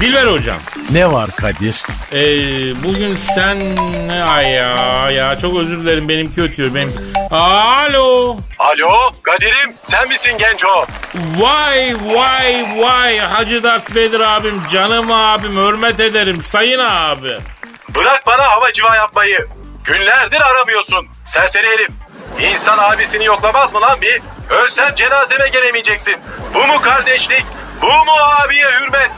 Dilber 0.00 0.26
hocam. 0.26 0.58
Ne 0.90 1.12
var 1.12 1.30
Kadir? 1.36 1.82
Ee, 2.12 2.18
bugün 2.84 3.16
sen 3.16 3.58
ne 4.08 4.22
ay 4.24 4.50
ya 4.50 5.10
ya 5.10 5.38
çok 5.38 5.56
özür 5.58 5.82
dilerim 5.82 6.08
benimki 6.08 6.42
ötüyor 6.42 6.74
benim. 6.74 7.12
Alo. 7.30 8.36
Alo 8.58 9.10
Kadir'im 9.22 9.74
sen 9.80 10.08
misin 10.08 10.38
genco? 10.38 10.86
Vay 11.36 11.94
vay 12.14 12.66
vay 12.76 13.18
Hacı 13.18 13.62
Dert 13.62 13.94
Vedir 13.96 14.20
abim 14.20 14.62
canım 14.72 15.12
abim 15.12 15.56
hürmet 15.56 16.00
ederim 16.00 16.42
sayın 16.42 16.78
abi. 16.78 17.36
Bırak 17.94 18.26
bana 18.26 18.42
hava 18.50 18.72
civa 18.72 18.96
yapmayı. 18.96 19.46
Günlerdir 19.84 20.40
aramıyorsun. 20.40 21.06
Serseri 21.26 21.66
herif. 21.66 21.88
İnsan 22.40 22.78
abisini 22.78 23.24
yoklamaz 23.24 23.72
mı 23.72 23.80
lan 23.80 24.00
bir? 24.00 24.20
Ölsem 24.50 24.94
cenazeme 24.94 25.48
gelemeyeceksin. 25.48 26.16
Bu 26.54 26.66
mu 26.66 26.80
kardeşlik? 26.80 27.44
Bu 27.82 27.86
mu 27.86 28.12
abiye 28.44 28.66
hürmet? 28.70 29.10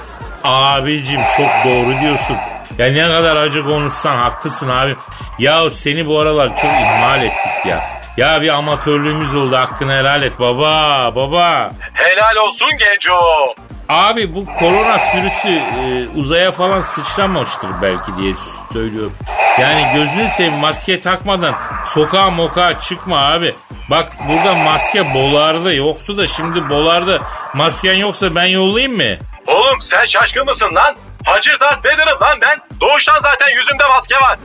Abicim 0.45 1.21
çok 1.37 1.51
doğru 1.65 2.01
diyorsun. 2.01 2.37
Ya 2.79 2.87
ne 2.93 3.09
kadar 3.09 3.37
acı 3.37 3.65
konuşsan 3.65 4.17
haklısın 4.17 4.69
abi. 4.69 4.97
Ya 5.39 5.71
seni 5.71 6.07
bu 6.07 6.21
aralar 6.21 6.49
çok 6.49 6.71
ihmal 6.71 7.23
ettik 7.23 7.67
ya. 7.67 7.81
Ya 8.17 8.43
bir 8.43 8.49
amatörlüğümüz 8.49 9.37
oldu 9.37 9.57
hakkını 9.57 9.93
helal 9.93 10.23
et 10.23 10.33
baba 10.41 11.15
baba. 11.15 11.71
Helal 11.95 12.47
olsun 12.47 12.69
genco. 12.71 13.15
Abi 13.89 14.35
bu 14.35 14.45
korona 14.59 14.99
virüsü 15.15 15.49
e, 15.49 16.09
uzaya 16.19 16.53
falan 16.53 16.81
sıçramıştır 16.81 17.71
belki 17.83 18.17
diye 18.17 18.35
söylüyorum. 18.73 19.13
Yani 19.61 19.87
gözünü 19.95 20.29
seveyim 20.29 20.55
maske 20.59 21.01
takmadan 21.01 21.55
sokağa 21.85 22.31
mokağa 22.31 22.79
çıkma 22.79 23.19
abi. 23.33 23.55
Bak 23.91 24.13
burada 24.29 24.55
maske 24.55 25.15
bolarda 25.15 25.73
yoktu 25.73 26.19
da 26.19 26.27
şimdi 26.27 26.69
bolarda 26.69 27.19
masken 27.55 27.95
yoksa 27.95 28.35
ben 28.35 28.47
yollayayım 28.47 28.97
mı? 28.97 29.17
Oğlum 29.51 29.83
sen 29.83 30.05
şaşkın 30.05 30.45
mısın 30.45 30.75
lan? 30.75 30.97
Hacı 31.25 31.51
Dert 31.61 31.85
Vedir'im 31.85 32.21
lan 32.21 32.39
ben. 32.43 32.59
Doğuştan 32.81 33.19
zaten 33.21 33.49
yüzümde 33.57 33.85
maske 33.89 34.15
var. 34.17 34.39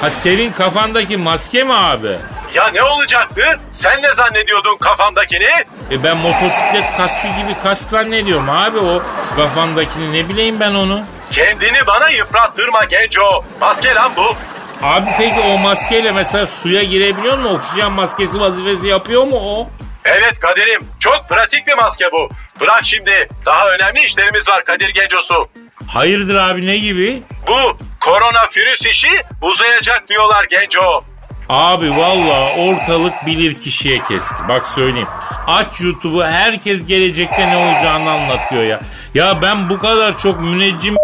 Ha 0.00 0.10
senin 0.10 0.52
kafandaki 0.52 1.16
maske 1.16 1.64
mi 1.64 1.74
abi? 1.74 2.16
Ya 2.54 2.68
ne 2.68 2.82
olacaktı? 2.82 3.42
Sen 3.72 4.02
ne 4.02 4.14
zannediyordun 4.14 4.76
kafamdakini? 4.76 5.50
E 5.90 6.02
ben 6.04 6.16
motosiklet 6.16 6.84
kaskı 6.96 7.26
gibi 7.28 7.54
kask 7.62 7.90
zannediyorum 7.90 8.50
abi 8.50 8.78
o 8.78 9.02
kafandakini 9.36 10.12
ne 10.12 10.28
bileyim 10.28 10.60
ben 10.60 10.74
onu. 10.74 11.02
Kendini 11.30 11.86
bana 11.86 12.08
yıprattırma 12.10 12.84
genco. 12.84 13.44
Maske 13.60 13.94
lan 13.94 14.12
bu. 14.16 14.34
Abi 14.82 15.06
peki 15.18 15.40
o 15.40 15.58
maskeyle 15.58 16.12
mesela 16.12 16.46
suya 16.46 16.82
girebiliyor 16.82 17.38
mu? 17.38 17.48
Oksijen 17.48 17.92
maskesi 17.92 18.40
vazifesi 18.40 18.86
yapıyor 18.88 19.24
mu 19.24 19.36
o? 19.42 19.68
Evet 20.04 20.40
Kadir'im 20.40 20.80
çok 21.00 21.28
pratik 21.28 21.66
bir 21.66 21.74
maske 21.74 22.04
bu. 22.12 22.28
Bırak 22.60 22.80
şimdi 22.84 23.28
daha 23.46 23.70
önemli 23.70 24.04
işlerimiz 24.04 24.48
var 24.48 24.64
Kadir 24.64 24.88
Gencosu. 24.88 25.48
Hayırdır 25.86 26.34
abi 26.34 26.66
ne 26.66 26.76
gibi? 26.76 27.22
Bu 27.46 27.78
koronavirüs 28.00 28.86
işi 28.86 29.08
uzayacak 29.42 30.08
diyorlar 30.08 30.44
Genco. 30.44 31.04
Abi 31.48 31.90
valla 31.90 32.56
ortalık 32.56 33.26
bilir 33.26 33.54
kişiye 33.60 33.98
kesti. 34.08 34.48
Bak 34.48 34.66
söyleyeyim. 34.66 35.08
Aç 35.46 35.80
YouTube'u 35.80 36.24
herkes 36.24 36.86
gelecekte 36.86 37.50
ne 37.50 37.56
olacağını 37.56 38.10
anlatıyor 38.10 38.62
ya. 38.62 38.80
Ya 39.14 39.42
ben 39.42 39.70
bu 39.70 39.78
kadar 39.78 40.18
çok 40.18 40.40
müneccim 40.40 40.96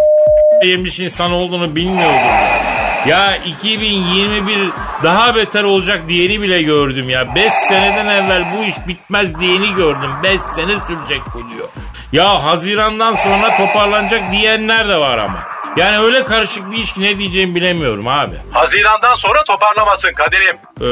yemiş 0.64 1.00
insan 1.00 1.30
olduğunu 1.32 1.76
bilmiyordum 1.76 2.14
ya. 2.16 2.60
Ya 3.06 3.36
2021 3.36 4.70
daha 5.02 5.34
beter 5.34 5.64
olacak 5.64 6.08
diyeni 6.08 6.42
bile 6.42 6.62
gördüm 6.62 7.08
ya. 7.08 7.34
5 7.34 7.52
seneden 7.52 8.06
evvel 8.06 8.44
bu 8.56 8.64
iş 8.64 8.74
bitmez 8.88 9.40
diyeni 9.40 9.74
gördüm. 9.74 10.10
5 10.22 10.40
sene 10.40 10.72
sürecek 10.88 11.22
bu 11.34 11.38
diyor. 11.50 11.68
Ya 12.12 12.44
Haziran'dan 12.44 13.14
sonra 13.14 13.56
toparlanacak 13.56 14.32
diyenler 14.32 14.88
de 14.88 14.96
var 14.96 15.18
ama. 15.18 15.38
Yani 15.76 15.98
öyle 15.98 16.24
karışık 16.24 16.72
bir 16.72 16.76
iş 16.76 16.92
ki 16.92 17.02
ne 17.02 17.18
diyeceğimi 17.18 17.54
bilemiyorum 17.54 18.08
abi. 18.08 18.36
Hazirandan 18.52 19.14
sonra 19.14 19.44
toparlamasın 19.44 20.12
Kadir'im. 20.12 20.56
Ee, 20.80 20.86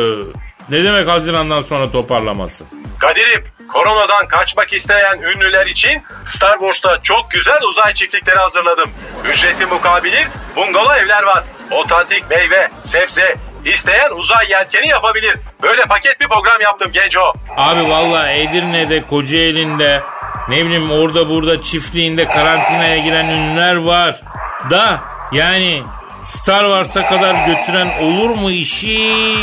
ne 0.69 0.85
demek 0.85 1.09
Haziran'dan 1.09 1.61
sonra 1.61 1.91
toparlaması? 1.91 2.65
Kadir'im 2.99 3.45
koronadan 3.69 4.29
kaçmak 4.29 4.73
isteyen 4.73 5.19
ünlüler 5.19 5.67
için 5.67 6.03
Star 6.27 6.59
Wars'ta 6.59 6.99
çok 7.03 7.31
güzel 7.31 7.63
uzay 7.69 7.95
çiftlikleri 7.95 8.39
hazırladım. 8.39 8.91
Ücreti 9.33 9.67
mukabili 9.67 10.27
bungalov 10.57 10.95
evler 10.95 11.23
var. 11.23 11.45
Otantik 11.71 12.31
meyve, 12.31 12.69
sebze, 12.85 13.37
isteyen 13.65 14.11
uzay 14.11 14.51
yelkeni 14.51 14.89
yapabilir. 14.89 15.37
Böyle 15.63 15.83
paket 15.83 16.21
bir 16.21 16.29
program 16.29 16.61
yaptım 16.61 16.93
Genco. 16.93 17.33
Abi 17.57 17.91
valla 17.91 18.31
Edirne'de, 18.31 19.03
Kocaeli'nde, 19.03 20.03
ne 20.49 20.65
bileyim 20.65 20.91
orada 20.91 21.29
burada 21.29 21.61
çiftliğinde 21.61 22.25
karantinaya 22.25 22.99
giren 22.99 23.29
ünlüler 23.29 23.77
var. 23.77 24.21
Da 24.71 25.01
yani 25.33 25.83
Star 26.25 26.65
Wars'a 26.65 27.05
kadar 27.05 27.47
götüren 27.47 28.03
olur 28.03 28.31
mu 28.31 28.51
işi 28.51 29.37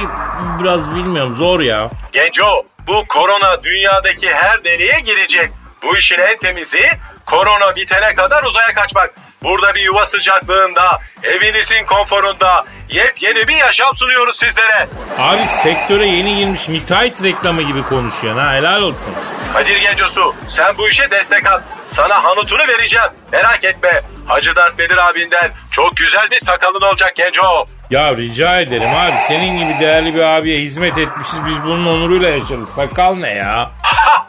biraz 0.59 0.95
bilmiyorum 0.95 1.36
zor 1.36 1.59
ya. 1.59 1.89
Genco 2.11 2.63
bu 2.88 3.05
korona 3.07 3.63
dünyadaki 3.63 4.34
her 4.34 4.63
deliğe 4.63 4.99
girecek. 4.99 5.51
Bu 5.84 5.97
işin 5.97 6.15
en 6.15 6.38
temizi 6.38 6.89
korona 7.25 7.75
bitene 7.75 8.13
kadar 8.13 8.43
uzaya 8.43 8.73
kaçmak. 8.73 9.13
Burada 9.44 9.76
bir 9.76 9.82
yuva 9.82 10.06
sıcaklığında, 10.06 11.00
evinizin 11.24 11.86
konforunda 11.86 12.66
yepyeni 12.89 13.48
bir 13.48 13.56
yaşam 13.56 13.96
sunuyoruz 13.96 14.39
sizlere. 14.39 14.88
Abi 15.20 15.42
sektöre 15.64 16.06
yeni 16.06 16.36
girmiş 16.36 16.68
müteahhit 16.68 17.24
reklamı 17.24 17.62
gibi 17.62 17.84
konuşuyorsun 17.84 18.42
ha 18.42 18.54
helal 18.54 18.82
olsun. 18.82 19.14
Kadir 19.54 19.78
Gencosu 19.78 20.36
sen 20.50 20.78
bu 20.78 20.89
işe 20.89 21.12
destek 21.12 21.46
at. 21.46 21.64
Sana 21.88 22.24
hanutunu 22.24 22.68
vereceğim. 22.68 23.10
Merak 23.32 23.64
etme. 23.64 24.02
Hacı 24.28 24.56
Dert 24.56 24.78
Bedir 24.80 24.98
abinden 24.98 25.52
çok 25.72 25.98
güzel 25.98 26.32
bir 26.32 26.39
sakalın 26.39 26.82
olacak 26.82 27.16
Genco. 27.16 27.66
Ya 27.92 28.18
rica 28.18 28.60
ederim 28.62 28.89
abi 28.96 29.16
senin 29.28 29.58
gibi 29.60 29.80
değerli 29.80 30.16
bir 30.16 30.22
abiye 30.22 30.60
hizmet 30.60 30.98
etmişiz 30.98 31.39
biz 31.46 31.64
bunun 31.64 31.86
onuruyla 31.86 32.30
yaşarız. 32.30 32.70
Sakal 32.70 33.16
ne 33.16 33.34
ya? 33.34 33.72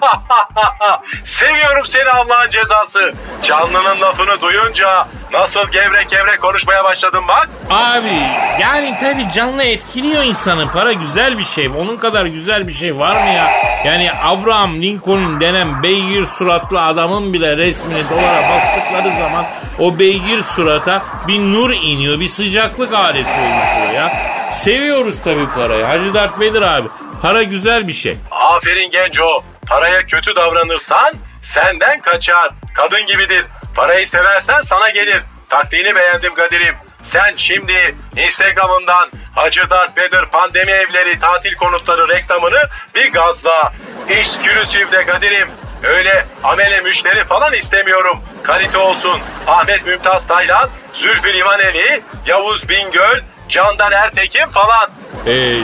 Seviyorum 1.24 1.86
seni 1.86 2.10
Allah'ın 2.10 2.50
cezası. 2.50 3.14
Canlının 3.42 4.00
lafını 4.00 4.40
duyunca 4.40 5.06
nasıl 5.32 5.68
gevrek 5.72 6.10
gevrek 6.10 6.40
konuşmaya 6.40 6.84
başladın 6.84 7.22
bak. 7.28 7.48
Abi 7.70 8.16
yani 8.60 8.96
tabii 9.00 9.32
canlı 9.32 9.62
etkiliyor 9.62 10.24
insanı. 10.24 10.70
Para 10.72 10.92
güzel 10.92 11.38
bir 11.38 11.44
şey. 11.44 11.68
Onun 11.68 11.96
kadar 11.96 12.26
güzel 12.26 12.68
bir 12.68 12.72
şey 12.72 12.98
var 12.98 13.22
mı 13.22 13.30
ya? 13.30 13.50
Yani 13.84 14.10
Abraham 14.22 14.82
Lincoln 14.82 15.40
denen 15.40 15.82
beygir 15.82 16.26
suratlı 16.26 16.82
adamın 16.82 17.32
bile 17.32 17.56
resmini 17.56 18.10
dolara 18.10 18.50
bastıkları 18.50 19.18
zaman 19.20 19.44
o 19.78 19.98
beygir 19.98 20.42
surata 20.42 21.02
bir 21.28 21.40
nur 21.40 21.70
iniyor. 21.70 22.20
Bir 22.20 22.28
sıcaklık 22.28 22.94
ailesi 22.94 23.40
oluşuyor 23.52 23.92
ya. 23.94 24.12
Seviyoruz 24.50 25.22
tabii 25.24 25.46
parayı. 25.54 25.84
Hacı 25.84 26.14
Dert 26.14 26.40
Vedir 26.40 26.62
abi. 26.62 26.88
Para 27.22 27.42
güzel 27.42 27.88
bir 27.88 27.92
şey. 27.92 28.18
Aferin 28.30 28.90
Genco. 28.90 29.44
Paraya 29.68 30.06
kötü 30.06 30.36
davranırsan 30.36 31.14
senden 31.42 32.00
kaçar. 32.00 32.50
Kadın 32.74 33.06
gibidir. 33.06 33.46
Parayı 33.74 34.08
seversen 34.08 34.62
sana 34.62 34.90
gelir. 34.90 35.22
Taktiğini 35.48 35.96
beğendim 35.96 36.34
Kadir'im. 36.34 36.74
Sen 37.02 37.34
şimdi 37.36 37.94
Instagram'ından 38.16 39.10
Hacı 39.34 39.60
Dert 39.70 39.98
Vedir 39.98 40.24
pandemi 40.32 40.70
evleri 40.72 41.18
tatil 41.18 41.54
konutları 41.54 42.08
reklamını 42.08 42.68
bir 42.94 43.12
gazla. 43.12 43.72
Exclusive'de 44.08 45.04
Kadir'im. 45.06 45.48
Öyle 45.82 46.26
amele 46.44 46.80
müşteri 46.80 47.24
falan 47.24 47.52
istemiyorum. 47.52 48.20
Kalite 48.42 48.78
olsun. 48.78 49.20
Ahmet 49.46 49.86
Mümtaz 49.86 50.26
Taylan, 50.26 50.70
Zülfü 50.94 51.34
Livaneli, 51.34 52.02
Yavuz 52.26 52.68
Bingöl, 52.68 53.20
Candan 53.52 53.92
Ertekin 53.92 54.46
falan. 54.46 54.90
Ee, 55.26 55.56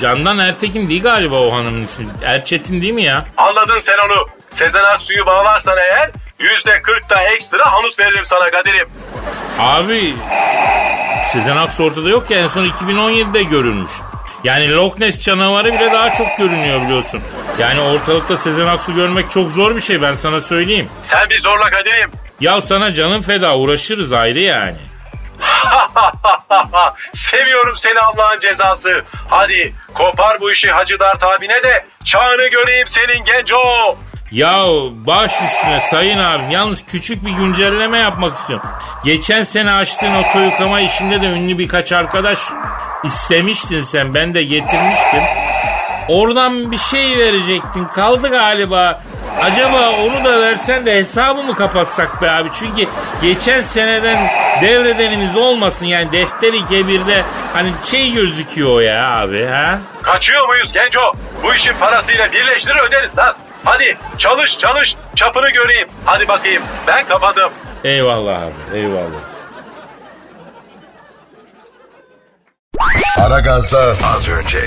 Candan 0.00 0.38
Ertekin 0.38 0.88
değil 0.88 1.02
galiba 1.02 1.40
o 1.40 1.52
hanımın 1.52 1.84
ismi. 1.84 2.06
Erçetin 2.24 2.80
değil 2.80 2.92
mi 2.92 3.02
ya? 3.02 3.24
Anladın 3.36 3.80
sen 3.80 3.98
onu. 4.06 4.28
Sezen 4.50 4.84
Aksu'yu 4.84 5.26
bağlarsan 5.26 5.76
eğer 5.78 6.10
yüzde 6.38 6.82
kırk 6.82 7.10
da 7.10 7.22
ekstra 7.22 7.72
hanut 7.72 7.98
veririm 7.98 8.26
sana 8.26 8.50
Kadir'im. 8.50 8.88
Abi 9.58 10.14
Sezen 11.28 11.56
Aksu 11.56 11.84
ortada 11.84 12.08
yok 12.08 12.30
ya 12.30 12.38
en 12.38 12.46
son 12.46 12.64
2017'de 12.66 13.42
görülmüş. 13.42 13.90
Yani 14.44 14.72
Loch 14.74 14.98
Ness 14.98 15.20
canavarı 15.20 15.72
bile 15.72 15.92
daha 15.92 16.12
çok 16.12 16.26
görünüyor 16.38 16.82
biliyorsun. 16.82 17.20
Yani 17.58 17.80
ortalıkta 17.80 18.36
Sezen 18.36 18.66
Aksu 18.66 18.94
görmek 18.94 19.30
çok 19.30 19.52
zor 19.52 19.76
bir 19.76 19.80
şey 19.80 20.02
ben 20.02 20.14
sana 20.14 20.40
söyleyeyim. 20.40 20.88
Sen 21.02 21.30
bir 21.30 21.38
zorla 21.38 21.70
Kadir'im. 21.70 22.10
Ya 22.40 22.60
sana 22.60 22.94
canım 22.94 23.22
feda 23.22 23.56
uğraşırız 23.56 24.12
ayrı 24.12 24.40
yani. 24.40 24.76
Seviyorum 27.14 27.76
seni 27.76 28.00
Allah'ın 28.00 28.40
cezası. 28.40 29.04
Hadi 29.28 29.74
kopar 29.94 30.40
bu 30.40 30.52
işi 30.52 30.70
Hacı 30.70 31.00
Dert 31.00 31.22
abine 31.22 31.62
de 31.62 31.86
çağını 32.04 32.46
göreyim 32.46 32.88
senin 32.88 33.24
genco. 33.24 33.96
Ya 34.30 34.64
baş 35.06 35.32
üstüne 35.32 35.80
sayın 35.80 36.18
abim 36.18 36.50
yalnız 36.50 36.84
küçük 36.84 37.26
bir 37.26 37.32
güncelleme 37.32 37.98
yapmak 37.98 38.36
istiyorum. 38.36 38.68
Geçen 39.04 39.44
sene 39.44 39.72
açtığın 39.72 40.14
oto 40.14 40.40
yıkama 40.40 40.80
işinde 40.80 41.22
de 41.22 41.26
ünlü 41.26 41.58
birkaç 41.58 41.92
arkadaş 41.92 42.38
istemiştin 43.04 43.80
sen 43.80 44.14
ben 44.14 44.34
de 44.34 44.42
getirmiştim. 44.42 45.22
Oradan 46.08 46.72
bir 46.72 46.78
şey 46.78 47.18
verecektin 47.18 47.84
kaldı 47.84 48.28
galiba. 48.30 49.02
Acaba 49.42 49.90
onu 49.90 50.24
da 50.24 50.40
versen 50.40 50.86
de 50.86 50.96
hesabı 50.96 51.42
mı 51.42 51.54
kapatsak 51.54 52.22
be 52.22 52.30
abi? 52.30 52.48
Çünkü 52.54 52.86
geçen 53.22 53.62
seneden 53.62 54.43
devredenimiz 54.62 55.36
olmasın 55.36 55.86
yani 55.86 56.12
defteri 56.12 56.66
kebirde 56.66 57.22
hani 57.52 57.72
şey 57.84 58.12
gözüküyor 58.12 58.80
ya 58.80 59.10
abi 59.10 59.44
ha? 59.44 59.78
Kaçıyor 60.02 60.48
muyuz 60.48 60.72
genco? 60.72 61.00
Bu 61.42 61.54
işin 61.54 61.72
parasıyla 61.80 62.32
birleştirir 62.32 62.88
öderiz 62.88 63.18
lan. 63.18 63.36
Hadi 63.64 63.98
çalış 64.18 64.58
çalış 64.58 64.96
çapını 65.16 65.50
göreyim. 65.50 65.88
Hadi 66.04 66.28
bakayım 66.28 66.62
ben 66.86 67.06
kapadım. 67.06 67.50
Eyvallah 67.84 68.42
abi 68.42 68.78
eyvallah. 68.78 69.34
Aragaz'da 73.18 73.78
az 73.80 74.28
önce. 74.28 74.58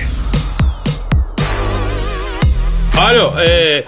Alo, 3.01 3.39
e, 3.41 3.83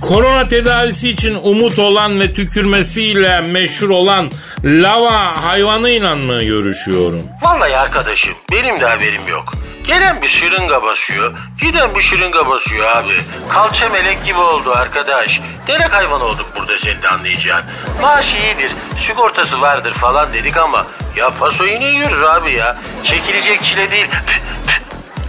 korona 0.00 0.48
tedavisi 0.48 1.08
için 1.08 1.34
umut 1.34 1.78
olan 1.78 2.20
ve 2.20 2.32
tükürmesiyle 2.34 3.40
meşhur 3.40 3.90
olan 3.90 4.30
lava 4.64 5.44
hayvanıyla 5.44 6.16
mı 6.16 6.42
görüşüyorum? 6.42 7.22
Vallahi 7.42 7.76
arkadaşım 7.76 8.34
benim 8.52 8.80
de 8.80 8.86
haberim 8.86 9.28
yok. 9.28 9.52
Gelen 9.86 10.22
bir 10.22 10.28
şırınga 10.28 10.82
basıyor, 10.82 11.32
giden 11.60 11.94
bir 11.94 12.00
şırınga 12.00 12.48
basıyor 12.48 12.96
abi. 12.96 13.16
Kalça 13.48 13.88
melek 13.88 14.24
gibi 14.24 14.38
oldu 14.38 14.72
arkadaş. 14.72 15.40
Derek 15.66 15.92
hayvan 15.92 16.20
olduk 16.20 16.46
burada 16.58 16.78
senin 16.78 17.02
de 17.02 17.08
anlayacağın. 17.08 17.64
Maaşı 18.00 18.36
iyidir, 18.36 18.70
sigortası 19.06 19.60
vardır 19.60 19.92
falan 19.92 20.32
dedik 20.32 20.56
ama 20.56 20.86
ya 21.16 21.30
paso 21.40 21.64
yine 21.64 21.86
yiyoruz 21.86 22.22
abi 22.22 22.52
ya. 22.52 22.78
Çekilecek 23.04 23.62
çile 23.62 23.90
değil. 23.90 24.06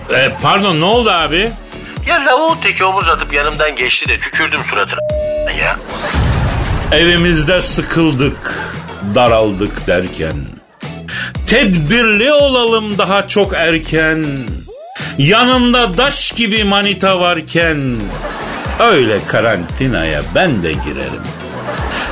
E, 0.10 0.32
pardon 0.42 0.82
ne 0.82 0.86
oldu 0.86 1.12
abi? 1.12 1.52
Ya 2.06 2.26
lavuğun 2.26 2.56
teki 2.56 2.86
omuz 2.86 3.10
atıp 3.10 3.34
yanımdan 3.34 3.76
geçti 3.76 4.08
de 4.08 4.20
tükürdüm 4.20 4.60
suratına 4.70 5.00
ya. 5.62 5.76
Evimizde 6.92 7.62
sıkıldık, 7.62 8.56
daraldık 9.16 9.88
derken. 9.88 10.36
Tedbirli 11.48 12.34
olalım 12.34 12.98
daha 12.98 13.28
çok 13.28 13.54
erken. 13.54 14.26
Yanımda 15.18 15.98
daş 15.98 16.32
gibi 16.32 16.64
manita 16.64 17.20
varken. 17.20 18.00
Öyle 18.80 19.18
karantinaya 19.28 20.22
ben 20.36 20.64
de 20.64 20.72
girerim. 20.72 21.24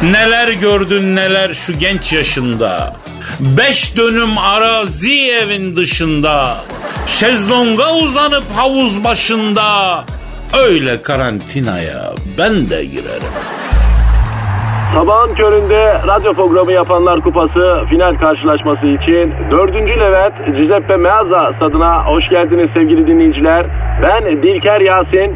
Neler 0.01 0.47
gördün 0.47 1.15
neler 1.15 1.53
şu 1.53 1.79
genç 1.79 2.13
yaşında. 2.13 2.95
Beş 3.39 3.97
dönüm 3.97 4.37
arazi 4.37 5.31
evin 5.31 5.75
dışında. 5.75 6.57
Şezlonga 7.07 7.95
uzanıp 7.95 8.43
havuz 8.55 9.03
başında. 9.03 10.03
Öyle 10.53 11.01
karantinaya 11.01 12.13
ben 12.37 12.69
de 12.69 12.85
girerim. 12.85 13.33
Sabahın 14.93 15.33
köründe 15.35 15.93
radyo 16.07 16.33
programı 16.33 16.71
yapanlar 16.71 17.21
kupası 17.21 17.83
final 17.89 18.15
karşılaşması 18.15 18.87
için 18.87 19.33
4. 19.51 19.75
Levent 19.99 20.57
Giuseppe 20.57 20.97
Meazza 20.97 21.53
stadına 21.53 22.05
hoş 22.05 22.29
geldiniz 22.29 22.71
sevgili 22.71 23.07
dinleyiciler. 23.07 23.65
Ben 24.03 24.25
Dilker 24.25 24.81
Yasin. 24.81 25.35